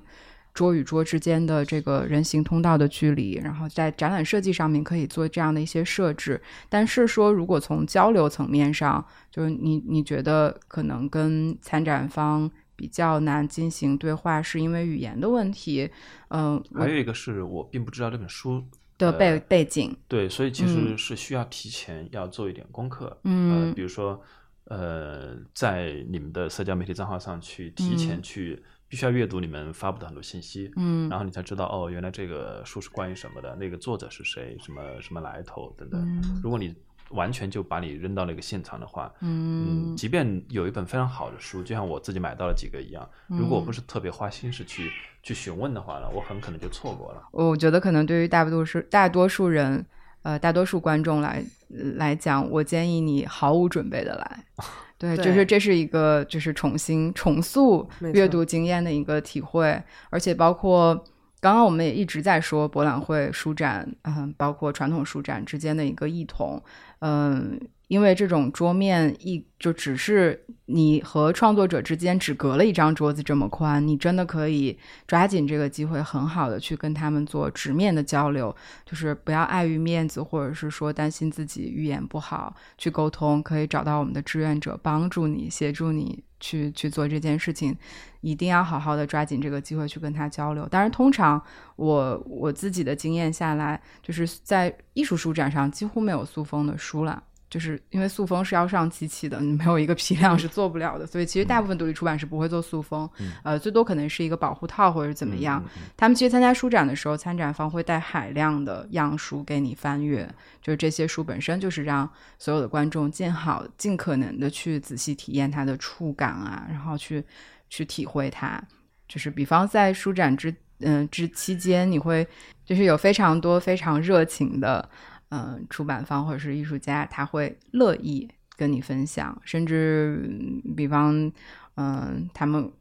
[0.54, 6.40] 桌与桌之间的这个人行通道的距离，然后在展览设计上面可以做这样的一些设置。
[6.70, 15.90] 但是说，如果从交流层面上，就是你你觉得可能跟参展方比较难进行对话，是因为语言的问题，
[16.30, 18.64] 嗯、还有一个是我并不知道这本书
[18.98, 20.68] 的背、呃背景，对，所以其嗯。
[20.68, 23.68] 实是需要提前要做一点功课，嗯。
[23.68, 24.22] 呃，比如说，
[24.66, 28.22] 呃，在你们的社交媒体账号上去提前嗯。
[28.22, 31.10] 去，必须要阅读你们发布的很多信息，嗯。
[31.10, 36.02] 然后你才知道哦，原来这个书是关于什么的，那个作者是谁，什么什么来头等等。
[36.02, 36.40] 嗯。
[36.44, 36.76] 如果你
[37.14, 44.92] 完全就把你扔到那个现场的话，嗯嗯，即便有一本非常好的书，就像我自己买到了几个一样，如果我不嗯是特别花心思去
[45.22, 47.24] 去询问的话呢，我很可能就错过了。
[47.32, 49.86] 我觉得可能对于大多数大多数人，
[50.24, 54.46] 呃，大多数观众来来讲，我建议你毫无准备的来。
[54.98, 61.04] 对，对就是这是一个就是重新重塑阅读经验的一个体会，而且包括
[61.44, 66.64] 刚刚我们也一直在说博览会、书展，嗯，包括传统书展之间的一个异同，
[67.00, 67.60] 嗯。
[67.94, 74.76] 因为这种桌面一就只是你和创作者之间只隔了一张桌子这么宽，你真的可以
[75.06, 87.78] 抓紧这个机会，很好的去跟他们做直面的交流，就是不要碍于面子，或者是说担心自己语言不好去沟通，可以找到我们的志愿者帮助你，协助你去去做这件事情，
[88.22, 90.68] 一定要好好的抓紧这个机会去跟他交流。
[90.68, 91.40] 当然，通常
[91.76, 97.22] 我我自己的经验下来，就是在艺术书展上几乎没有塑封的书了。
[97.54, 103.08] 就是因为塑封是要上机器的，你没有一个批量是做不了的，所以其实大部分独立出版是不会做塑封，
[103.44, 105.64] 呃，最多可能是一个保护套或者怎么样。
[105.96, 110.28] 他们其实参加书展的时候，参展方会带海量的样书给你翻阅，
[110.64, 117.24] 就是这些书本身就是让所有的观众尽好尽可能的去仔细体验它的触感啊，然后去
[117.70, 118.60] 去体会它。
[119.08, 120.52] 就是比方在书展之
[120.86, 122.28] 嗯、之期间，你会
[122.66, 124.90] 就是有非常多非常热情的
[125.34, 131.32] 嗯、出版方或者是艺术家，他会乐意跟你分享，甚至嗯比方
[131.76, 132.72] 嗯、他们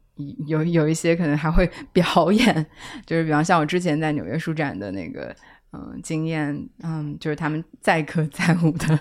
[0.45, 2.65] 有有一些可能还会 表演，
[3.05, 5.35] 就是比方像我之前在纽约书展的那个。
[5.75, 8.99] 嗯，经验，嗯，就是他们载歌载舞的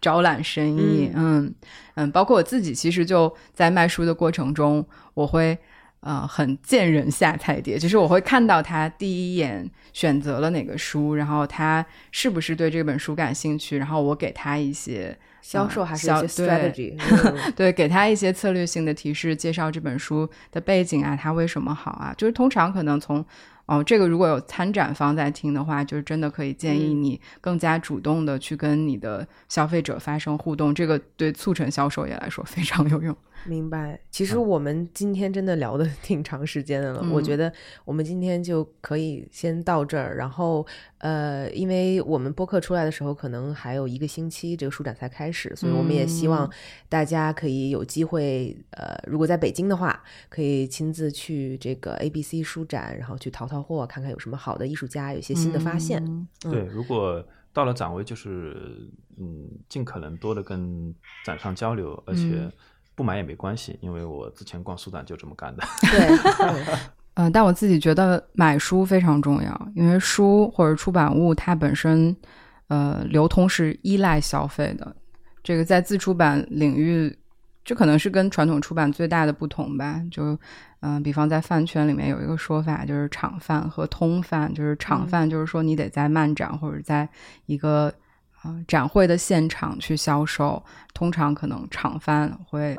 [0.00, 1.54] 招揽生意，嗯
[1.94, 4.84] 嗯，包括我自己，其实就在卖书的过程中，
[5.14, 5.56] 我会
[6.00, 22.14] 呃很见人下菜碟，就是我会看到他第一眼选择了哪个书，然后他是不是对这本书感兴趣，然后我给他一些销售还是一些 strategy， 嗯对，给他一些策略性的提示，介绍这本书的背景啊，它为什么好啊？
[22.16, 23.24] 就是通常可能从
[23.66, 33.14] 哦，这个如果有参展方在听的话，就是真的可以建议嗯你更加主动的去跟你的消费者发生互动，这个对促成销售也来说非常有用。
[33.48, 33.98] 明白。
[34.10, 37.52] 其实我们今天真的聊的 挺长时间的了，我嗯觉得
[37.84, 40.16] 我们今天就可以先到这儿。
[40.16, 40.66] 然后，
[40.98, 46.50] 呃，因为我们播客出来的时候，可能还有一个星期这个书展才开始，所以我们也希望嗯
[46.88, 56.04] 大家可以有机会，呃，如果在北京的话，可以亲自去这个 ABC 书展，然后去淘淘货，看看有什么好的艺术家，有一些新的发现。
[56.04, 60.94] 嗯对，如果到了展位，就是嗯，尽可能多的跟
[61.24, 62.52] 展商交流，而且嗯
[62.98, 65.62] 不买也没关系，因为我之前逛书展就这么干的。
[65.92, 66.08] 对，
[66.48, 66.78] 嗯
[67.14, 72.14] 嗯，但我自己觉得买书非常重要，因为书或者出版物它本身，
[72.66, 74.96] 呃，流通是依赖消费的。
[75.44, 77.16] 这个在自出版领域，
[77.64, 80.02] 这可能是跟传统出版最大的不同吧。
[80.10, 80.36] 就，
[80.80, 84.52] 嗯、比方在饭圈里面有一个说法，就是厂饭和通饭。
[84.52, 87.08] 就是厂饭，就是说你得在漫展或者在
[87.46, 87.94] 一个
[88.42, 90.62] 呃展会的现场去销售，
[90.94, 92.76] 通常可能厂贩会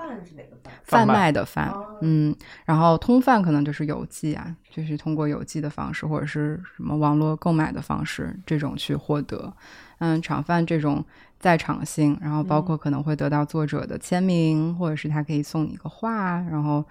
[0.84, 1.32] 贩卖。
[1.32, 2.36] 的贩，嗯，
[2.66, 9.54] 然后通贩可能就是邮寄啊，就是通过邮寄的方式或者是什么网络购买的方式这种去获得，
[10.00, 11.04] 嗯，厂贩这种
[11.40, 16.84] 在场性，然后包括可能会得到作者的签名，或者是他可以送你一个画，然后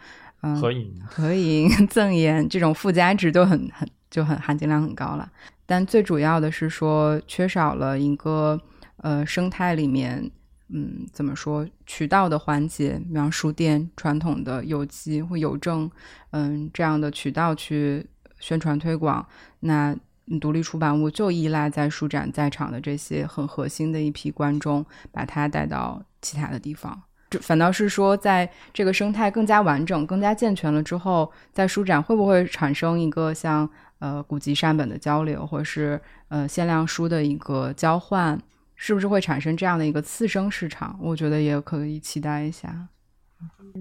[0.42, 5.30] 嗯，合影合影、赠言这种附加值都很很就很含金量很高了。
[5.66, 8.60] 但最主要的是说，缺少了一个
[8.98, 10.30] 呃生态里面，
[10.68, 15.90] 嗯，怎么说渠道的环节，比方书店传统的邮寄或邮政，
[16.30, 18.06] 嗯，这样的渠道去
[18.38, 19.26] 宣传推广，
[19.60, 19.96] 那
[20.40, 27.02] 独立出版物就依赖在书展在场的这些很核心的一批观众，把它带到其他的地方。
[27.30, 33.68] 就反倒是说，在这个生态更加完整、更加健全了之后，在书展会不会产生一个像
[33.98, 38.38] 呃古籍善本的交流，或者是呃限量书的一个交换？
[38.80, 40.96] 是不是会产生这样的一个次生市场？
[41.02, 42.86] 我觉得也可以期待一下。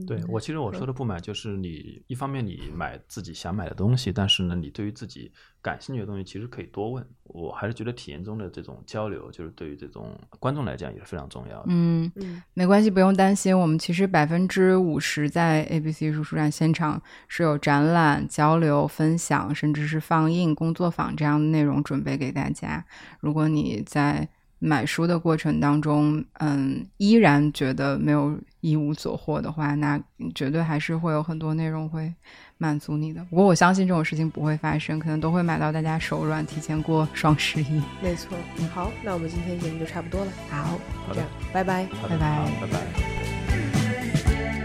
[0.05, 5.32] 对我，其实我说的不买，就是你一方面你买自己想买的东西，但是呢，你对于自己
[5.62, 7.05] 感兴趣的东西，其实可以多问。
[7.24, 11.66] 我还是觉得体验中的这种交流，就是对于这种观众来讲也是非常重要的。
[11.68, 13.58] 嗯嗯，没关系，不用担心。
[13.58, 22.86] 我们其实百分之五十在 ABC 艺术书展现场是有展览、交流、分享，甚至是放映、工作坊这样的内容准备给大家。
[23.20, 24.30] 如果你在
[24.60, 29.99] 买书的过程当中，嗯，依然觉得没有一无所获的话，那
[30.34, 32.12] 绝对还是会有很多内容会
[32.58, 33.24] 满足你的。
[33.26, 37.82] 不过我相信这种事情不会发生，可能都会买到大家手软，提前过双十一。
[38.01, 38.36] 没错，
[38.74, 40.32] 好，那我们今天节目就差不多了。
[40.49, 40.80] 好，
[41.14, 42.80] 这样，拜拜，拜拜，拜拜。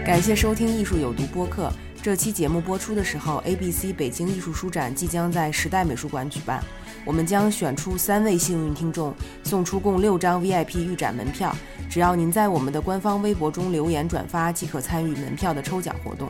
[0.03, 1.71] 感谢收听《艺术有毒》播客。
[2.03, 6.61] 这期节目播出的时候，ABC 北京艺术书展即将在时代美术馆举办。
[7.05, 11.55] 我们将选出三位幸运听众，送出共六张 VIP 预展门票。
[11.89, 16.29] 只要您在我们的官方微博中留言转发，即可参与门票的抽奖活动。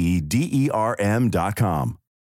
[0.00, 1.99] e d e r m dot com.